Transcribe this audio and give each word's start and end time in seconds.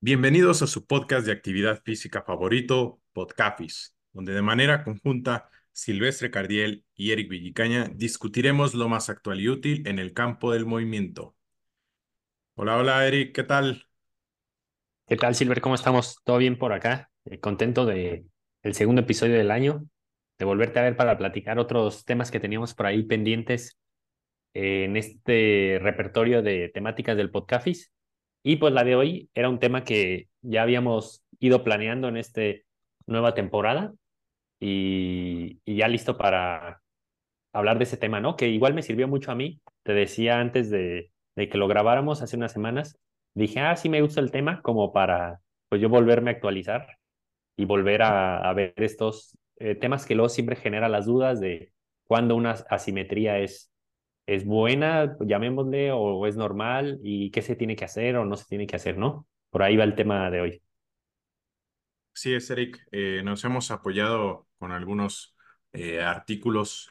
Bienvenidos 0.00 0.62
a 0.62 0.66
su 0.66 0.86
podcast 0.86 1.26
de 1.26 1.32
actividad 1.32 1.82
física 1.84 2.22
favorito, 2.22 3.00
Podcafis, 3.12 3.94
donde 4.12 4.32
de 4.32 4.40
manera 4.40 4.82
conjunta 4.82 5.50
Silvestre 5.72 6.30
Cardiel 6.30 6.86
y 6.94 7.12
Eric 7.12 7.28
Villicaña 7.28 7.90
discutiremos 7.94 8.72
lo 8.72 8.88
más 8.88 9.10
actual 9.10 9.40
y 9.40 9.50
útil 9.50 9.86
en 9.86 9.98
el 9.98 10.14
campo 10.14 10.52
del 10.52 10.64
movimiento. 10.64 11.36
Hola, 12.54 12.78
hola 12.78 13.06
Eric, 13.06 13.34
¿qué 13.34 13.42
tal? 13.42 13.86
¿Qué 15.06 15.16
tal, 15.16 15.34
Silver? 15.34 15.60
¿Cómo 15.60 15.74
estamos? 15.74 16.16
¿Todo 16.24 16.38
bien 16.38 16.56
por 16.56 16.72
acá? 16.72 17.10
Eh, 17.26 17.40
contento 17.40 17.84
de 17.84 18.24
el 18.62 18.74
segundo 18.74 19.02
episodio 19.02 19.36
del 19.36 19.50
año, 19.50 19.86
de 20.38 20.46
volverte 20.46 20.78
a 20.78 20.82
ver 20.82 20.96
para 20.96 21.18
platicar 21.18 21.58
otros 21.58 22.06
temas 22.06 22.30
que 22.30 22.40
teníamos 22.40 22.72
por 22.72 22.86
ahí 22.86 23.02
pendientes 23.02 23.78
en 24.54 24.96
este 24.96 25.78
repertorio 25.82 26.42
de 26.42 26.68
temáticas 26.68 27.16
del 27.16 27.30
Podcafis. 27.30 27.92
Y 28.42 28.56
pues 28.56 28.72
la 28.74 28.84
de 28.84 28.96
hoy 28.96 29.30
era 29.34 29.48
un 29.48 29.58
tema 29.58 29.84
que 29.84 30.28
ya 30.42 30.62
habíamos 30.62 31.24
ido 31.38 31.64
planeando 31.64 32.08
en 32.08 32.16
esta 32.16 32.42
nueva 33.06 33.34
temporada 33.34 33.92
y, 34.60 35.60
ya 35.66 35.88
listo 35.88 36.16
para 36.18 36.82
hablar 37.52 37.78
de 37.78 37.84
ese 37.84 37.96
tema, 37.96 38.20
¿no? 38.20 38.36
Que 38.36 38.48
igual 38.48 38.74
me 38.74 38.82
sirvió 38.82 39.08
mucho 39.08 39.32
a 39.32 39.34
mí. 39.34 39.60
Te 39.82 39.92
decía 39.94 40.40
antes 40.40 40.70
de, 40.70 41.10
de 41.36 41.48
que 41.48 41.58
lo 41.58 41.68
grabáramos 41.68 42.22
hace 42.22 42.36
unas 42.36 42.52
semanas, 42.52 42.98
dije, 43.34 43.60
ah, 43.60 43.76
sí 43.76 43.88
me 43.88 44.02
gusta 44.02 44.20
el 44.20 44.30
tema, 44.30 44.62
como 44.62 44.92
para, 44.92 45.40
pues 45.68 45.80
yo 45.80 45.88
volverme 45.88 46.30
a 46.30 46.34
actualizar 46.34 46.98
y 47.56 47.64
volver 47.64 48.02
a, 48.02 48.52
ver 48.54 48.74
estos 48.76 49.36
eh, 49.56 49.74
temas 49.74 50.06
que 50.06 50.14
luego 50.14 50.28
siempre 50.28 50.56
genera 50.56 50.88
las 50.88 51.06
dudas 51.06 51.40
de 51.40 51.72
cuándo 52.04 52.36
una 52.36 52.52
asimetría 52.70 53.38
es, 53.38 53.71
es 54.26 54.44
buena, 54.44 55.16
llamémosle, 55.20 55.92
o 55.92 56.26
es 56.26 56.36
normal, 56.36 57.00
y 57.02 57.30
qué 57.30 57.42
se 57.42 57.56
tiene 57.56 57.76
que 57.76 57.84
hacer 57.84 58.16
o 58.16 58.24
no 58.24 58.36
se 58.36 58.46
tiene 58.46 58.66
que 58.66 58.76
hacer, 58.76 58.96
¿no? 58.96 59.26
Por 59.50 59.62
ahí 59.62 59.76
va 59.76 59.84
el 59.84 59.94
tema 59.94 60.30
de 60.30 60.40
hoy. 60.40 60.62
Sí, 62.14 62.34
es 62.34 62.48
Eric. 62.50 62.86
Eh, 62.92 63.22
nos 63.24 63.44
hemos 63.44 63.70
apoyado 63.70 64.46
con 64.58 64.72
algunos 64.72 65.34
eh, 65.72 66.00
artículos 66.00 66.90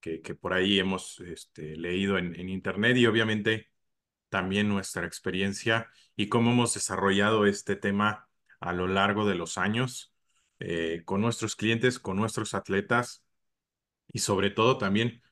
que, 0.00 0.20
que, 0.20 0.34
por 0.34 0.52
ahí 0.52 0.78
hemos 0.78 1.20
este, 1.20 1.76
leído 1.76 2.18
en, 2.18 2.38
en 2.38 2.48
Internet 2.48 2.96
y 2.96 3.06
obviamente 3.06 3.68
también 4.28 4.68
nuestra 4.68 5.06
experiencia 5.06 5.90
y 6.16 6.28
cómo 6.28 6.52
hemos 6.52 6.74
desarrollado 6.74 7.46
este 7.46 7.76
tema 7.76 8.28
a 8.60 8.72
lo 8.72 8.86
largo 8.86 9.26
de 9.26 9.34
los 9.34 9.58
años 9.58 10.14
eh, 10.60 11.02
con 11.04 11.20
nuestros 11.20 11.56
clientes, 11.56 11.98
con 11.98 12.16
nuestros 12.16 12.54
atletas 12.54 13.24
y 14.08 14.20
sobre 14.20 14.50
todo 14.50 14.78
también 14.78 15.22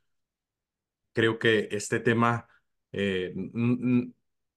creo 1.17 1.39
que 1.39 1.69
este 1.70 1.98
tema 1.98 2.47
eh, 2.92 3.34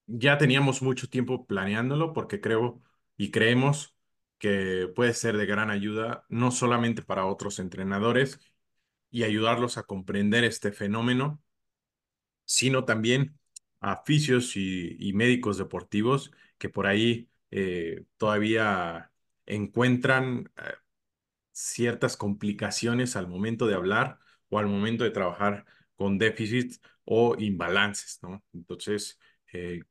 ya 0.07 0.38
teníamos 0.38 0.81
mucho 0.81 1.09
tiempo 1.09 1.47
planeándolo 1.47 2.11
porque 2.11 2.41
creo 2.41 2.81
y 3.15 3.31
creemos 3.31 3.95
que 4.39 4.91
puede 4.93 5.13
ser 5.13 5.37
de 5.37 5.45
gran 5.45 5.69
ayuda 5.69 6.25
no 6.27 6.52
solamente 6.52 7.02
para 7.02 7.25
otros 7.25 7.59
entrenadores 7.59 8.41
y 9.09 9.23
ayudarlos 9.23 9.77
a 9.77 9.83
comprender 9.83 10.43
este 10.43 10.73
fenómeno, 10.73 11.41
sino 12.43 12.83
también 12.83 13.39
a 13.80 14.03
fisios 14.03 14.57
y, 14.57 15.13
médicos 15.13 15.57
deportivos 15.57 16.31
que 16.57 16.67
por 16.67 16.87
ahí 16.87 17.30
eh, 17.52 18.03
todavía 18.17 19.13
encuentran 19.45 20.52
eh, 20.57 20.73
ciertas 21.53 22.17
complicaciones 22.17 23.15
al 23.15 23.27
momento 23.30 23.65
de 23.65 23.75
hablar 23.75 24.19
o 24.49 24.59
al 24.59 24.67
momento 24.67 25.05
de 25.05 25.11
trabajar 25.11 25.65
con 26.00 26.17
déficits 26.17 26.80
o 27.03 27.36
imbalances, 27.38 28.19
¿no? 28.23 28.44
Entonces, 28.53 29.19
eh, 29.52 29.81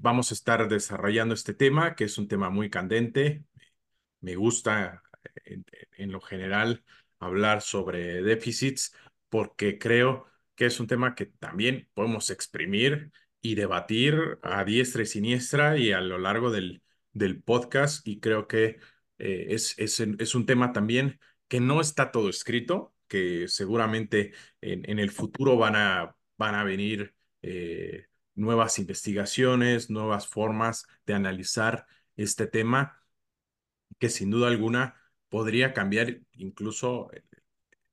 vamos 0.00 0.30
a 0.30 0.34
estar 0.34 0.68
desarrollando 0.68 1.34
este 1.34 1.54
tema, 1.54 1.94
que 1.94 2.04
es 2.04 2.16
un 2.18 2.28
tema 2.28 2.48
muy 2.50 2.70
candente. 2.70 3.44
Me 4.20 4.36
gusta 4.36 5.02
en 5.44 6.12
lo 6.12 6.20
general 6.20 6.84
hablar 7.18 7.60
sobre 7.62 8.22
déficits 8.22 8.94
porque 9.28 9.78
creo 9.78 10.26
que 10.54 10.66
es 10.66 10.80
un 10.80 10.86
tema 10.86 11.14
que 11.14 11.26
también 11.26 11.88
podemos 11.94 12.30
exprimir 12.30 13.12
y 13.42 13.54
debatir 13.56 14.38
a 14.42 14.64
diestra 14.64 15.02
y 15.02 15.06
siniestra 15.06 15.76
y 15.76 15.92
a 15.92 16.00
lo 16.00 16.18
largo 16.18 16.50
del, 16.50 16.82
del 17.12 17.42
podcast. 17.42 18.06
Y 18.08 18.20
creo 18.20 18.48
que 18.48 18.78
eh, 19.18 19.46
es, 19.50 19.78
es, 19.78 20.00
es, 20.00 20.34
un 20.34 20.46
tema 20.46 20.72
también 20.72 21.20
que 21.48 21.60
no 21.60 21.80
está 21.80 22.10
todo 22.10 22.30
escrito, 22.30 22.94
que 23.08 23.48
seguramente 23.48 24.32
en, 24.60 24.88
en 24.90 24.98
el 24.98 25.10
futuro 25.10 25.56
van 25.56 25.76
a, 25.76 26.16
van 26.36 26.54
a 26.54 26.64
venir 26.64 27.14
eh, 27.42 28.06
nuevas 28.34 28.78
investigaciones, 28.78 29.90
nuevas 29.90 30.26
formas 30.28 30.86
de 31.06 31.14
analizar 31.14 31.86
este 32.16 32.46
tema, 32.46 33.02
que 33.98 34.08
sin 34.08 34.30
duda 34.30 34.48
alguna 34.48 34.94
podría 35.28 35.72
cambiar 35.72 36.20
incluso 36.32 37.10
eh, 37.12 37.22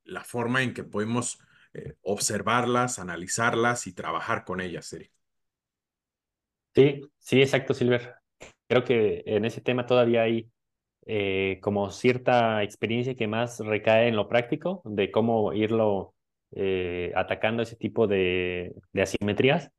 la 0.03 0.23
forma 0.23 0.63
en 0.63 0.73
que 0.73 0.83
podemos 0.83 1.39
eh, 1.73 1.95
observarlas, 2.01 2.99
analizarlas 2.99 3.87
y 3.87 3.93
trabajar 3.93 4.45
con 4.45 4.61
ellas, 4.61 4.91
Eric. 4.93 5.11
Sí, 6.75 7.01
sí, 7.19 7.41
exacto, 7.41 7.73
Silver. 7.73 8.15
Creo 8.67 8.83
que 8.83 9.23
en 9.25 9.45
ese 9.45 9.61
tema 9.61 9.85
todavía 9.85 10.23
hay 10.23 10.51
eh, 11.05 11.59
como 11.61 11.89
cierta 11.91 12.63
experiencia 12.63 13.15
que 13.15 13.27
más 13.27 13.59
recae 13.59 14.07
en 14.07 14.15
lo 14.15 14.27
práctico, 14.27 14.81
de 14.85 15.11
cómo 15.11 15.53
irlo 15.53 16.13
eh, 16.51 17.11
atacando 17.15 17.63
ese 17.63 17.75
tipo 17.75 18.07
de, 18.07 18.75
asimetrías, 18.95 19.71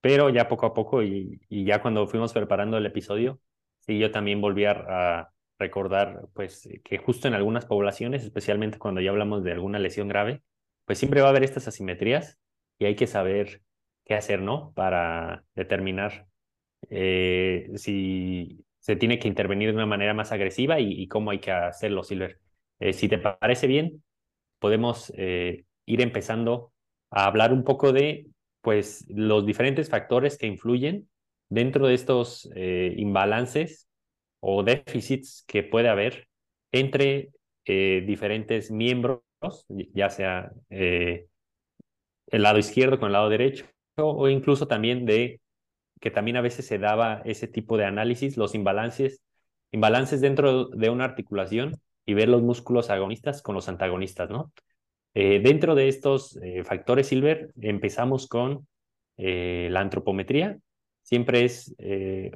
pero 0.00 0.30
ya 0.30 0.48
poco 0.48 0.66
a 0.66 0.74
poco 0.74 1.02
y, 1.02 1.40
y, 1.48 1.64
ya 1.64 1.82
cuando 1.82 2.06
fuimos 2.06 2.32
preparando 2.32 2.78
el 2.78 2.86
episodio, 2.86 3.40
sí, 3.80 3.98
yo 3.98 4.10
también 4.10 4.40
volví 4.40 4.64
a 4.64 5.30
recordar 5.60 6.22
pues 6.34 6.68
que 6.82 6.98
justo 6.98 7.28
en 7.28 7.34
algunas 7.34 7.66
poblaciones, 7.66 8.24
especialmente 8.24 8.78
cuando 8.78 9.00
ya 9.00 9.10
hablamos 9.10 9.44
de 9.44 9.52
alguna 9.52 9.78
lesión 9.78 10.08
grave, 10.08 10.42
pues 10.86 10.98
siempre 10.98 11.20
va 11.20 11.28
a 11.28 11.30
haber 11.30 11.44
estas 11.44 11.68
asimetrías 11.68 12.38
y 12.78 12.86
hay 12.86 12.96
que 12.96 13.06
saber 13.06 13.62
qué 14.04 14.14
hacer, 14.14 14.40
¿no? 14.40 14.72
Para 14.74 15.44
determinar 15.54 16.26
eh, 16.88 17.70
si 17.76 18.64
se 18.80 18.96
tiene 18.96 19.18
que 19.18 19.28
intervenir 19.28 19.70
de 19.70 19.76
una 19.76 19.86
manera 19.86 20.14
más 20.14 20.32
agresiva 20.32 20.80
y, 20.80 21.06
cómo 21.06 21.30
hay 21.30 21.38
que 21.38 21.52
hacerlo, 21.52 22.02
Silver. 22.02 22.40
Eh, 22.80 22.92
si 22.92 23.08
te 23.08 23.18
parece 23.18 23.66
bien, 23.66 24.02
podemos 24.58 25.12
eh, 25.16 25.64
ir 25.86 26.00
empezando 26.00 26.72
a 27.10 27.26
hablar 27.26 27.52
un 27.52 27.64
poco 27.64 27.92
de 27.92 28.26
pues 28.62 29.06
los 29.08 29.46
diferentes 29.46 29.88
factores 29.88 30.36
que 30.36 30.46
influyen 30.46 31.08
dentro 31.48 31.86
de 31.86 31.94
estos 31.94 32.48
imbalances 32.54 33.88
o 34.40 34.62
déficits 34.62 35.44
que 35.46 35.62
puede 35.62 35.88
haber 35.88 36.28
entre 36.72 37.30
diferentes 37.64 38.70
miembros 38.70 39.22
ya 39.94 40.10
sea 40.10 40.52
eh, 40.68 41.26
el 42.26 42.42
lado 42.42 42.58
izquierdo 42.58 42.98
con 42.98 43.08
el 43.08 43.14
lado 43.14 43.28
derecho, 43.28 43.66
o 43.96 44.28
incluso 44.28 44.66
también 44.66 45.04
de 45.06 45.40
que 46.00 46.10
también 46.10 46.36
a 46.36 46.40
veces 46.40 46.66
se 46.66 46.78
daba 46.78 47.22
ese 47.24 47.46
tipo 47.48 47.76
de 47.76 47.84
análisis, 47.84 48.36
los 48.36 48.54
imbalances, 48.54 49.22
imbalances 49.72 50.20
dentro 50.20 50.68
de 50.68 50.90
una 50.90 51.04
articulación 51.04 51.80
y 52.06 52.14
ver 52.14 52.28
los 52.28 52.42
músculos 52.42 52.90
agonistas 52.90 53.42
con 53.42 53.54
los 53.54 53.68
antagonistas, 53.68 54.30
¿no? 54.30 54.52
Eh, 55.14 55.40
dentro 55.42 55.74
de 55.74 55.88
estos 55.88 56.36
eh, 56.42 56.64
factores 56.64 57.08
Silver 57.08 57.52
empezamos 57.60 58.26
con 58.28 58.66
la 59.16 59.80
antropometría, 59.80 60.56
siempre 61.02 61.44
es 61.44 61.74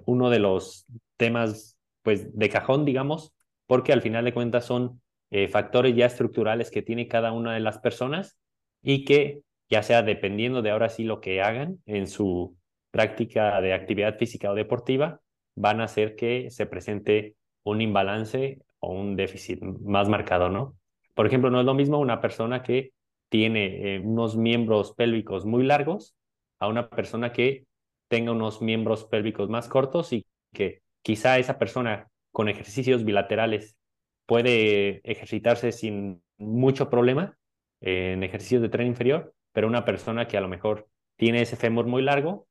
uno 0.05 0.29
de 0.29 0.39
los 0.39 0.85
temas 1.17 1.79
pues 2.03 2.37
de 2.37 2.51
cajón, 2.51 2.85
digamos, 2.85 3.33
porque 3.67 3.93
al 3.93 4.03
final 4.03 4.25
de 4.27 4.35
cuentas 4.35 4.67
son 4.67 5.01
eh, 5.31 5.49
factores 5.49 5.97
ya 5.97 6.07
estructurales 6.07 6.71
que 6.71 6.83
tiene 6.83 7.09
cada 7.09 7.33
una 7.33 7.55
de 7.55 7.61
las 7.61 7.79
personas 7.79 8.39
y 8.83 9.05
que 9.05 9.41
ya 9.69 9.83
sea 9.83 10.03
dependiendo 10.03 10.63
de 10.63 10.71
ahora 10.71 10.91
sí 10.91 11.03
lo 11.03 11.21
que 11.21 11.41
hagan 11.43 11.81
en 11.87 12.07
su 12.07 12.57
práctica 12.95 13.61
de 13.61 13.75
actividad 13.75 14.17
física 14.17 14.53
o 14.53 14.55
deportiva, 14.55 15.21
van 15.57 15.81
a 15.81 15.85
hacer 15.85 16.15
que 16.15 16.49
se 16.53 16.65
presente 16.65 17.35
un 17.65 17.81
imbalance 17.81 18.61
o 18.79 18.93
un 18.93 19.17
déficit 19.17 19.61
más 19.63 20.09
marcado, 20.09 20.49
¿no? 20.49 20.77
Por 21.13 21.27
ejemplo, 21.27 21.51
no 21.51 21.59
es 21.59 21.67
lo 21.67 21.75
mismo 21.75 21.99
una 21.99 22.21
persona 22.21 22.63
que 22.63 22.93
tiene 23.31 23.97
eh, 23.97 23.99
unos 23.99 24.37
miembros 24.37 24.95
pélvicos 24.95 25.45
muy 25.45 25.65
largos 25.65 26.15
a 26.61 26.69
una 26.69 26.89
persona 26.89 27.33
que 27.33 27.65
tenga 28.07 28.31
unos 28.31 28.63
miembros 28.63 29.05
pélvicos 29.07 29.51
más 29.51 29.67
cortos 29.67 30.13
y 30.13 30.25
que 30.53 30.83
quizá 31.03 31.41
esa 31.41 31.59
persona 31.59 32.07
con 32.31 32.49
ejercicios 32.49 33.05
bilaterales 33.05 33.77
puede 34.25 35.01
ejercitarse 35.03 35.73
sin 35.73 36.23
mucho 36.39 36.91
problema 36.91 37.37
en 37.81 38.23
ejercicios 38.23 38.63
de 38.63 38.69
tren 38.69 38.87
inferior, 38.87 39.35
pero 39.53 39.67
una 39.67 39.85
persona 39.85 40.29
que 40.29 40.37
a 40.37 40.41
lo 40.41 40.49
mejor 40.49 40.87
tiene 41.17 41.43
ese 41.43 41.57
fémur 41.57 41.87
muy 41.87 42.03
largo, 42.03 42.47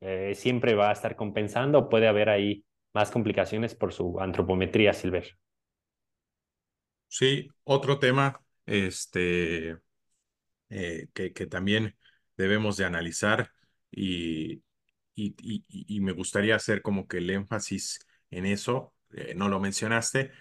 eh, 0.00 0.34
siempre 0.34 0.74
va 0.74 0.90
a 0.90 0.92
estar 0.92 1.16
compensando, 1.16 1.88
puede 1.88 2.08
haber 2.08 2.28
ahí 2.30 2.64
más 2.94 3.10
complicaciones 3.10 3.74
por 3.74 3.92
su 3.92 4.18
antropometría, 4.20 4.92
Silver. 4.92 5.38
Sí, 7.08 7.48
otro 7.64 7.98
tema, 7.98 8.40
este, 8.66 9.78
eh, 10.70 11.08
que, 11.14 11.32
que 11.32 11.46
también 11.46 11.96
debemos 12.36 12.76
de 12.76 12.84
analizar 12.86 13.52
y, 13.90 14.62
y, 15.14 15.34
y- 15.38 15.64
y 15.68 16.00
me 16.00 16.12
gustaría 16.12 16.56
hacer 16.56 16.82
como 16.82 17.08
que 17.08 17.18
el 17.18 17.30
énfasis 17.30 18.00
en 18.30 18.46
eso, 18.46 18.94
eh, 19.12 19.34
no 19.36 19.48
lo 19.48 19.60
mencionaste, 19.60 20.32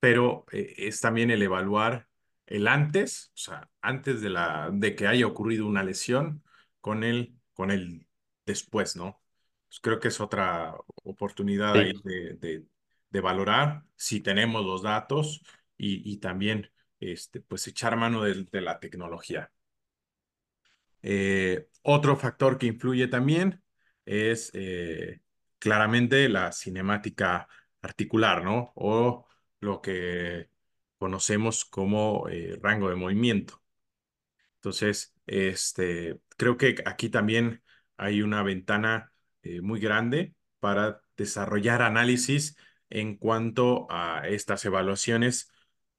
pero 0.00 0.46
es 0.52 1.00
también 1.00 1.30
el 1.30 1.42
evaluar 1.42 2.08
el 2.46 2.68
antes, 2.68 3.32
o 3.34 3.38
sea, 3.38 3.70
antes 3.82 4.20
de 4.22 4.30
la, 4.30 4.70
de 4.72 4.96
que 4.96 5.06
haya 5.08 5.26
ocurrido 5.26 5.66
una 5.66 5.84
lesión 5.84 6.44
con 6.80 7.04
el, 7.04 7.36
con 7.54 7.70
el 7.72 8.06
después, 8.46 8.96
¿no? 8.96 9.22
Pues 9.68 9.80
creo 9.80 10.00
que 10.00 10.08
es 10.08 10.20
otra 10.20 10.74
oportunidad 11.04 11.78
ahí 11.78 11.92
de, 12.04 12.34
de, 12.34 12.64
de 13.10 13.20
valorar 13.20 13.84
si 13.96 14.20
tenemos 14.20 14.64
los 14.64 14.82
datos 14.82 15.42
y, 15.76 16.10
y 16.12 16.18
también, 16.18 16.70
este, 17.00 17.40
pues 17.40 17.66
echar 17.68 17.96
mano 17.96 18.22
de 18.22 18.44
de 18.44 18.60
la 18.60 18.80
tecnología. 18.80 19.52
Eh, 21.02 21.68
otro 21.82 22.16
factor 22.16 22.58
que 22.58 22.66
influye 22.66 23.08
también 23.08 23.62
es 24.04 24.50
eh, 24.54 25.20
claramente 25.58 26.28
la 26.28 26.52
cinemática 26.52 27.48
articular, 27.82 28.44
¿no? 28.44 28.72
O 28.76 29.26
lo 29.60 29.80
que 29.82 30.50
conocemos 30.98 31.64
como 31.64 32.28
eh, 32.28 32.58
rango 32.62 32.88
de 32.90 32.96
movimiento. 32.96 33.62
Entonces, 34.56 35.14
este, 35.26 36.20
creo 36.36 36.56
que 36.56 36.76
aquí 36.86 37.08
también 37.10 37.62
hay 37.96 38.22
una 38.22 38.42
ventana 38.42 39.12
eh, 39.42 39.60
muy 39.60 39.80
grande 39.80 40.34
para 40.60 41.02
desarrollar 41.16 41.82
análisis 41.82 42.56
en 42.90 43.16
cuanto 43.16 43.86
a 43.90 44.28
estas 44.28 44.64
evaluaciones 44.64 45.50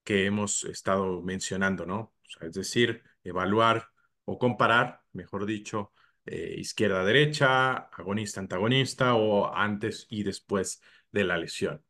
que 0.04 0.26
hemos 0.26 0.64
estado 0.66 1.22
mencionando, 1.22 1.86
¿no? 1.86 2.14
Es 2.42 2.54
decir, 2.54 3.04
evaluar 3.24 3.90
o 4.26 4.38
comparar, 4.38 5.02
mejor 5.14 5.46
dicho, 5.46 5.92
eh, 6.26 6.56
izquierda-derecha, 6.58 7.74
agonista-antagonista 7.74 9.16
o 9.16 9.54
antes 9.54 10.08
y 10.10 10.24
después 10.24 10.82
de 11.12 11.24
la 11.24 11.38
lesión. 11.38 11.84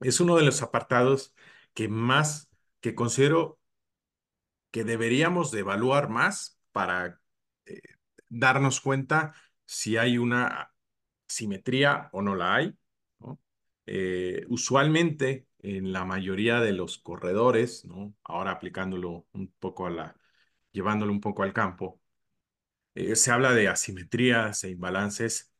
Es 0.00 0.20
uno 0.20 0.36
de 0.36 0.42
los 0.44 0.62
apartados 0.62 1.34
que 1.74 1.88
más, 1.88 2.50
que 2.80 2.94
considero 2.94 3.58
que 4.70 4.84
deberíamos 4.84 5.50
de 5.50 5.60
evaluar 5.60 6.08
más 6.08 6.58
para 6.72 7.20
eh, 7.66 7.80
darnos 8.28 8.80
cuenta 8.80 9.34
si 9.64 9.96
hay 9.96 10.18
una 10.18 10.72
simetría 11.26 12.10
o 12.12 12.22
no 12.22 12.36
la 12.36 12.56
hay. 12.56 12.74
Eh, 13.86 14.44
usualmente 14.48 15.46
en 15.60 15.92
la 15.92 16.04
mayoría 16.04 16.60
de 16.60 16.72
los 16.72 16.98
corredores, 16.98 17.84
¿no? 17.84 18.14
Ahora 18.24 18.52
aplicándolo 18.52 19.26
un 19.32 19.52
poco 19.58 19.86
a 19.86 19.90
la, 19.90 20.16
llevándolo 20.72 21.12
un 21.12 21.20
poco 21.20 21.42
al 21.44 21.52
campo, 21.52 22.00
eh, 22.94 23.16
se 23.16 23.32
habla 23.32 23.52
de 23.54 23.68
asimetrías 23.68 24.64
e 24.64 24.70
imbalances 24.70 25.52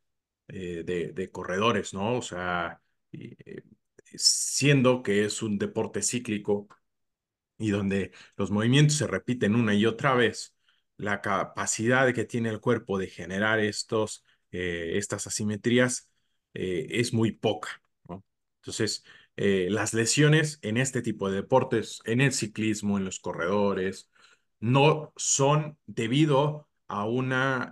eh, 0.49 0.85
de, 0.87 1.13
de 1.13 1.31
corredores, 1.31 1.95
¿no? 1.95 2.19
O 2.19 2.23
sea, 2.23 2.83
siendo 4.17 5.03
que 5.03 5.25
es 5.25 5.43
un 5.43 5.59
deporte 5.59 6.03
cíclico, 6.03 6.69
y 7.59 7.71
donde 7.71 8.13
los 8.37 8.51
movimientos 8.53 8.99
se 8.99 9.09
repiten 9.09 9.57
una 9.57 9.75
y 9.75 9.87
otra 9.87 10.15
vez, 10.17 10.56
la 10.99 11.21
capacidad 11.21 12.13
que 12.15 12.25
tiene 12.25 12.49
el 12.51 12.61
cuerpo 12.61 12.99
de 12.99 13.09
generar 13.09 13.61
estos, 13.61 14.25
eh, 14.51 14.93
estas 14.97 15.27
asimetrías 15.27 16.09
eh, 16.55 16.87
es 16.91 17.13
muy 17.13 17.33
poca. 17.33 17.83
Entonces, 18.61 19.05
eh, 19.37 19.69
las 19.71 19.95
lesiones 19.95 20.59
en 20.63 20.77
este 20.77 21.03
tipo 21.03 21.31
de 21.31 21.37
deportes, 21.37 22.01
en 22.05 22.21
el 22.21 22.33
ciclismo, 22.33 22.99
en 22.99 23.05
los 23.05 23.21
corredores, 23.21 24.11
no 24.61 25.13
son 25.17 25.79
debido 25.87 26.69
a 26.89 27.05
una, 27.05 27.71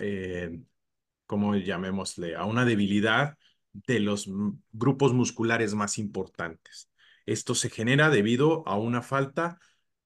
como 1.26 1.56
llamémosle, 1.56 2.36
a 2.36 2.44
una 2.44 2.64
debilidad 2.64 3.38
de 3.72 4.00
los 4.00 4.28
grupos 4.72 5.12
musculares 5.14 5.74
más 5.74 5.98
importantes. 5.98 6.90
Esto 7.26 7.54
se 7.54 7.70
genera 7.70 8.10
debido 8.10 8.66
a 8.68 8.76
una 8.78 9.02
falta 9.02 9.58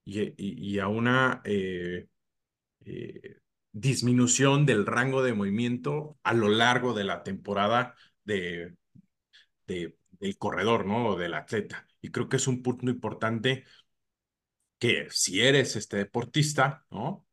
y, 0.05 0.33
y, 0.39 0.79
a 0.79 0.89
una 0.89 1.43
eh, 2.89 3.37
disminución 3.73 4.67
del 4.67 4.87
rango 4.87 5.23
de 5.23 5.35
movimiento 5.35 6.19
a 6.23 6.33
lo 6.35 6.49
largo 6.49 6.95
de 6.95 7.05
la 7.05 7.23
temporada 7.23 7.95
de, 8.25 8.77
de, 9.67 9.97
del 10.13 10.39
corredor, 10.39 10.87
¿no? 10.87 11.09
O 11.09 11.17
del 11.19 11.35
atleta. 11.35 11.87
Y 12.01 12.11
creo 12.11 12.29
que 12.29 12.37
es 12.37 12.49
un 12.49 12.63
punto 12.63 12.89
importante 12.91 13.65
que 14.79 15.09
si 15.11 15.41
eres 15.43 15.77
este 15.77 15.97
deportista, 15.99 16.87
¿no? 16.91 17.27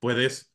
Puedes 0.00 0.52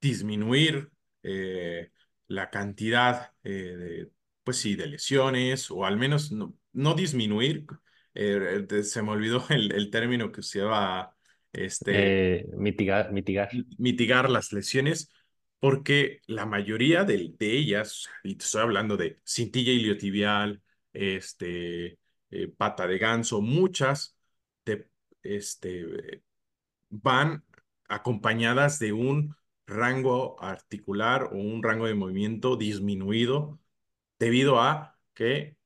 disminuir 0.00 0.90
eh, 1.22 1.90
la 2.28 2.50
cantidad 2.50 3.32
eh, 3.44 3.50
de, 3.50 4.10
pues 4.44 4.58
sí, 4.58 4.76
de 4.76 4.86
lesiones, 4.86 5.70
o 5.70 5.84
al 5.84 5.96
menos 5.96 6.32
no, 6.32 6.54
no 6.72 6.94
disminuir, 6.94 7.66
se 8.14 9.02
me 9.02 9.10
olvidó 9.10 9.44
el, 9.50 9.72
el 9.72 9.90
término 9.90 10.32
que 10.32 10.40
usaba 10.40 11.17
este, 11.64 12.40
eh, 12.40 12.46
mitigar, 12.56 13.12
mitigar. 13.12 13.50
mitigar 13.78 14.30
las 14.30 14.52
lesiones, 14.52 15.12
porque 15.60 16.20
la 16.26 16.46
mayoría 16.46 17.04
de, 17.04 17.34
de 17.38 17.52
ellas, 17.52 18.08
y 18.22 18.36
te 18.36 18.44
estoy 18.44 18.62
hablando 18.62 18.96
de 18.96 19.20
cintilla 19.26 19.72
iliotibial, 19.72 20.62
este, 20.92 21.98
eh, 22.30 22.48
pata 22.56 22.86
de 22.86 22.98
ganso, 22.98 23.40
muchas 23.40 24.16
de, 24.64 24.88
este, 25.22 26.22
van 26.90 27.44
acompañadas 27.88 28.78
de 28.78 28.92
un 28.92 29.34
rango 29.66 30.42
articular 30.42 31.24
o 31.24 31.36
un 31.36 31.62
rango 31.62 31.86
de 31.86 31.94
movimiento 31.94 32.56
disminuido 32.56 33.60
debido 34.18 34.60
a 34.60 34.98
que 35.14 35.56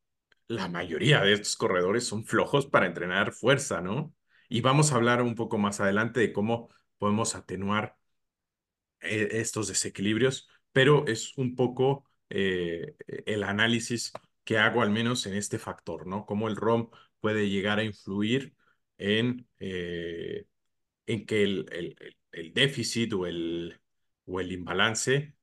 la 0.48 0.68
mayoría 0.68 1.20
de 1.22 1.32
estos 1.32 1.56
corredores 1.56 2.06
son 2.06 2.24
flojos 2.24 2.66
para 2.66 2.86
entrenar 2.86 3.32
fuerza, 3.32 3.80
¿no? 3.80 4.14
Y 4.52 4.60
vamos 4.60 4.92
a 4.92 4.96
hablar 4.96 5.22
un 5.22 5.34
poco 5.34 5.56
más 5.56 5.80
adelante 5.80 6.20
de 6.20 6.30
cómo 6.30 6.68
podemos 6.98 7.34
atenuar 7.34 7.96
eh, 9.00 9.28
estos 9.40 9.68
desequilibrios, 9.68 10.46
pero 10.72 11.06
es 11.06 11.38
un 11.38 11.56
poco 11.56 12.04
eh, 12.28 12.94
el 13.24 13.44
análisis 13.44 14.12
que 14.44 14.58
hago 14.58 14.82
al 14.82 14.90
menos 14.90 15.24
en 15.24 15.36
este 15.36 15.58
factor, 15.58 16.06
¿no? 16.06 16.26
Cómo 16.26 16.48
el 16.48 16.56
ROM 16.56 16.90
puede 17.20 17.48
llegar 17.48 17.78
a 17.78 17.84
influir 17.84 18.54
en, 18.98 19.48
eh, 19.58 20.44
en 21.06 21.24
que 21.24 21.44
el, 21.44 21.66
el, 21.72 22.16
el, 22.32 22.52
déficit 22.52 23.14
o 23.14 23.26
el, 23.26 23.80
o 24.26 24.38
el 24.38 24.52
imbalance 24.52 25.34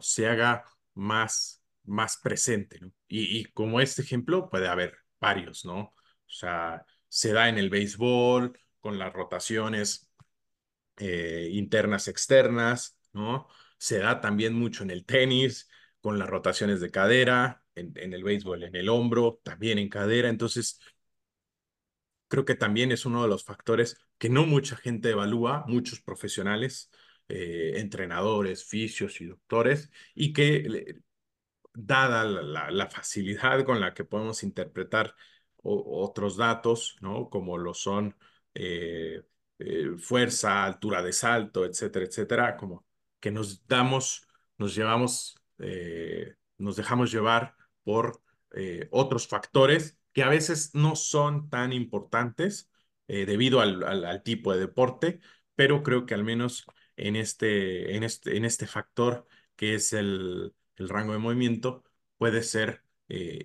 se 0.00 0.28
haga 0.28 0.62
más, 0.92 1.64
más 1.84 2.18
presente, 2.18 2.80
y 3.08 3.46
como 3.46 3.80
este 3.80 4.02
ejemplo 4.02 4.50
puede 4.50 4.68
haber 4.68 4.94
varios, 5.18 5.64
¿no? 5.64 5.80
O 5.80 5.94
sea, 6.26 6.84
se 7.08 7.32
da 7.32 7.48
en 7.48 7.58
el 7.58 7.70
béisbol 7.70 8.58
con 8.80 8.98
las 8.98 9.12
rotaciones 9.12 10.10
eh, 10.98 11.48
internas, 11.52 12.08
externas, 12.08 12.98
¿no? 13.12 13.48
Se 13.78 13.98
da 13.98 14.20
también 14.20 14.54
mucho 14.54 14.82
en 14.82 14.90
el 14.90 15.04
tenis, 15.04 15.68
con 16.00 16.18
las 16.18 16.28
rotaciones 16.28 16.80
de 16.80 16.90
cadera, 16.90 17.64
en, 17.74 17.92
en 17.96 18.12
el 18.14 18.24
béisbol, 18.24 18.64
en 18.64 18.76
el 18.76 18.88
hombro, 18.88 19.40
también 19.44 19.78
en 19.78 19.88
cadera. 19.88 20.28
Entonces, 20.28 20.80
creo 22.28 22.44
que 22.44 22.54
también 22.54 22.92
es 22.92 23.06
uno 23.06 23.22
de 23.22 23.28
los 23.28 23.44
factores 23.44 23.98
que 24.18 24.28
no 24.28 24.46
mucha 24.46 24.76
gente 24.76 25.10
evalúa, 25.10 25.64
muchos 25.66 26.00
profesionales, 26.00 26.90
eh, 27.28 27.74
entrenadores, 27.76 28.64
fisios 28.64 29.20
y 29.20 29.26
doctores, 29.26 29.90
y 30.14 30.32
que 30.32 31.00
dada 31.74 32.24
la, 32.24 32.42
la, 32.42 32.70
la, 32.70 32.90
facilidad 32.90 33.64
con 33.64 33.80
la 33.80 33.94
que 33.94 34.04
podemos 34.04 34.42
interpretar 34.42 35.14
otros 35.68 36.36
datos, 36.36 36.96
¿no? 37.00 37.28
Como 37.30 37.58
lo 37.58 37.74
son 37.74 38.16
eh, 38.54 39.22
eh, 39.58 39.96
fuerza, 39.98 40.64
altura 40.64 41.02
de 41.02 41.12
salto, 41.12 41.64
etcétera, 41.64 42.06
etcétera, 42.06 42.56
como 42.56 42.86
que 43.20 43.30
nos 43.30 43.66
damos, 43.66 44.26
nos 44.58 44.74
llevamos, 44.74 45.36
eh, 45.58 46.36
nos 46.58 46.76
dejamos 46.76 47.10
llevar 47.12 47.54
por 47.84 48.22
otros 48.90 49.28
factores 49.28 49.98
que 50.12 50.22
a 50.22 50.28
veces 50.28 50.74
no 50.74 50.96
son 50.96 51.50
tan 51.50 51.72
importantes 51.72 52.70
debido 53.06 53.60
al, 53.60 53.84
al, 53.84 54.22
tipo 54.22 54.52
de 54.52 54.60
deporte, 54.60 55.20
pero 55.54 55.82
creo 55.82 56.06
que 56.06 56.14
al 56.14 56.24
menos 56.24 56.66
en 56.96 57.14
este, 57.16 57.94
en 57.94 58.04
este, 58.04 58.36
en 58.36 58.44
este 58.44 58.66
factor 58.66 59.26
que 59.54 59.74
es 59.74 59.92
el, 59.92 60.54
el 60.76 60.88
rango 60.88 61.12
de 61.12 61.18
movimiento, 61.18 61.84
puede 62.16 62.42
ser 62.42 62.82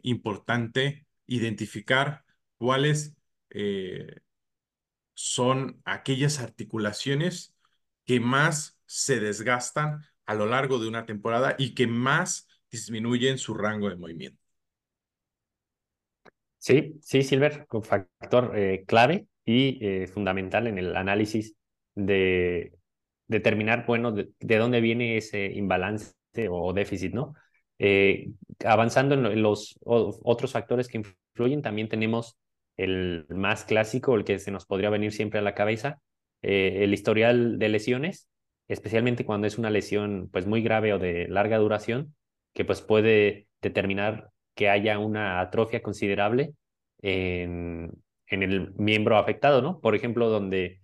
importante 0.03 1.06
identificar 1.27 2.24
cuáles 2.58 3.15
eh, 3.50 4.22
son 5.13 5.82
aquellas 5.86 6.39
articulaciones 6.39 7.56
que 8.06 8.20
más 8.20 8.80
se 8.86 9.20
desgastan 9.20 10.03
a 10.25 10.36
lo 10.36 10.46
largo 10.46 10.80
de 10.80 10.88
una 10.88 11.06
temporada 11.06 11.56
y 11.58 11.74
que 11.75 11.88
más 11.88 12.48
disminuyen 12.72 13.38
su 13.38 13.53
rango 13.53 13.89
de 13.89 13.96
movimiento. 13.96 14.42
Sí, 16.58 16.98
sí, 17.01 17.24
Silver, 17.24 17.68
un 17.72 17.84
factor 17.84 18.58
eh, 18.58 18.86
clave 18.88 19.27
y 19.44 19.86
eh, 19.86 20.08
fundamental 20.08 20.68
en 20.68 20.77
el 20.77 20.96
análisis 20.96 21.56
de, 21.94 22.74
determinar, 23.27 23.86
bueno, 23.86 24.12
de, 24.12 24.58
dónde 24.58 24.82
viene 24.82 25.18
ese 25.18 25.46
imbalance 25.46 26.13
o 26.50 26.74
déficit, 26.74 27.13
¿no? 27.13 27.36
Eh, 27.80 28.30
avanzando 28.65 29.15
en, 29.15 29.42
los 29.42 29.77
otros 29.84 30.51
factores 30.51 30.88
que 30.88 31.00
influyen, 31.00 31.62
también 31.62 31.89
tenemos 31.89 32.38
el 32.77 33.25
más 33.30 33.65
clásico, 33.65 34.15
el 34.15 34.24
que 34.24 34.39
se 34.39 34.51
nos 34.51 34.65
podría 34.65 34.89
venir 34.89 35.12
siempre 35.12 35.39
a 35.39 35.44
la 35.44 35.56
cabeza, 35.56 36.00
eh, 36.42 36.84
el 36.84 36.94
historial 36.94 37.60
de 37.60 37.70
lesiones, 37.70 38.30
especialmente 38.68 39.25
cuando 39.25 39.48
es 39.48 39.58
una 39.58 39.70
lesión 39.70 40.30
pues 40.32 40.48
muy 40.48 40.62
grave 40.62 40.94
o 40.94 41.00
de 41.00 41.27
larga 41.27 41.58
duración, 41.58 42.15
que 42.53 42.65
pues 42.65 42.82
puede 42.82 43.48
determinar 43.62 44.30
que 44.56 44.70
haya 44.70 45.00
una 45.00 45.42
atrofia 45.42 45.82
considerable 45.82 46.53
en, 47.01 47.92
el 48.27 48.74
miembro 48.75 49.18
afectado, 49.18 49.62
¿no? 49.62 49.80
Por 49.80 49.96
ejemplo, 49.96 50.30
donde 50.30 50.82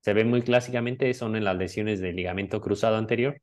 se 0.00 0.12
ve 0.12 0.24
muy 0.24 0.42
clásicamente 0.42 1.12
son 1.14 1.36
en 1.36 1.44
las 1.44 1.56
lesiones 1.56 2.00
del 2.00 2.16
ligamento 2.16 2.60
cruzado 2.60 2.96
anterior, 2.96 3.40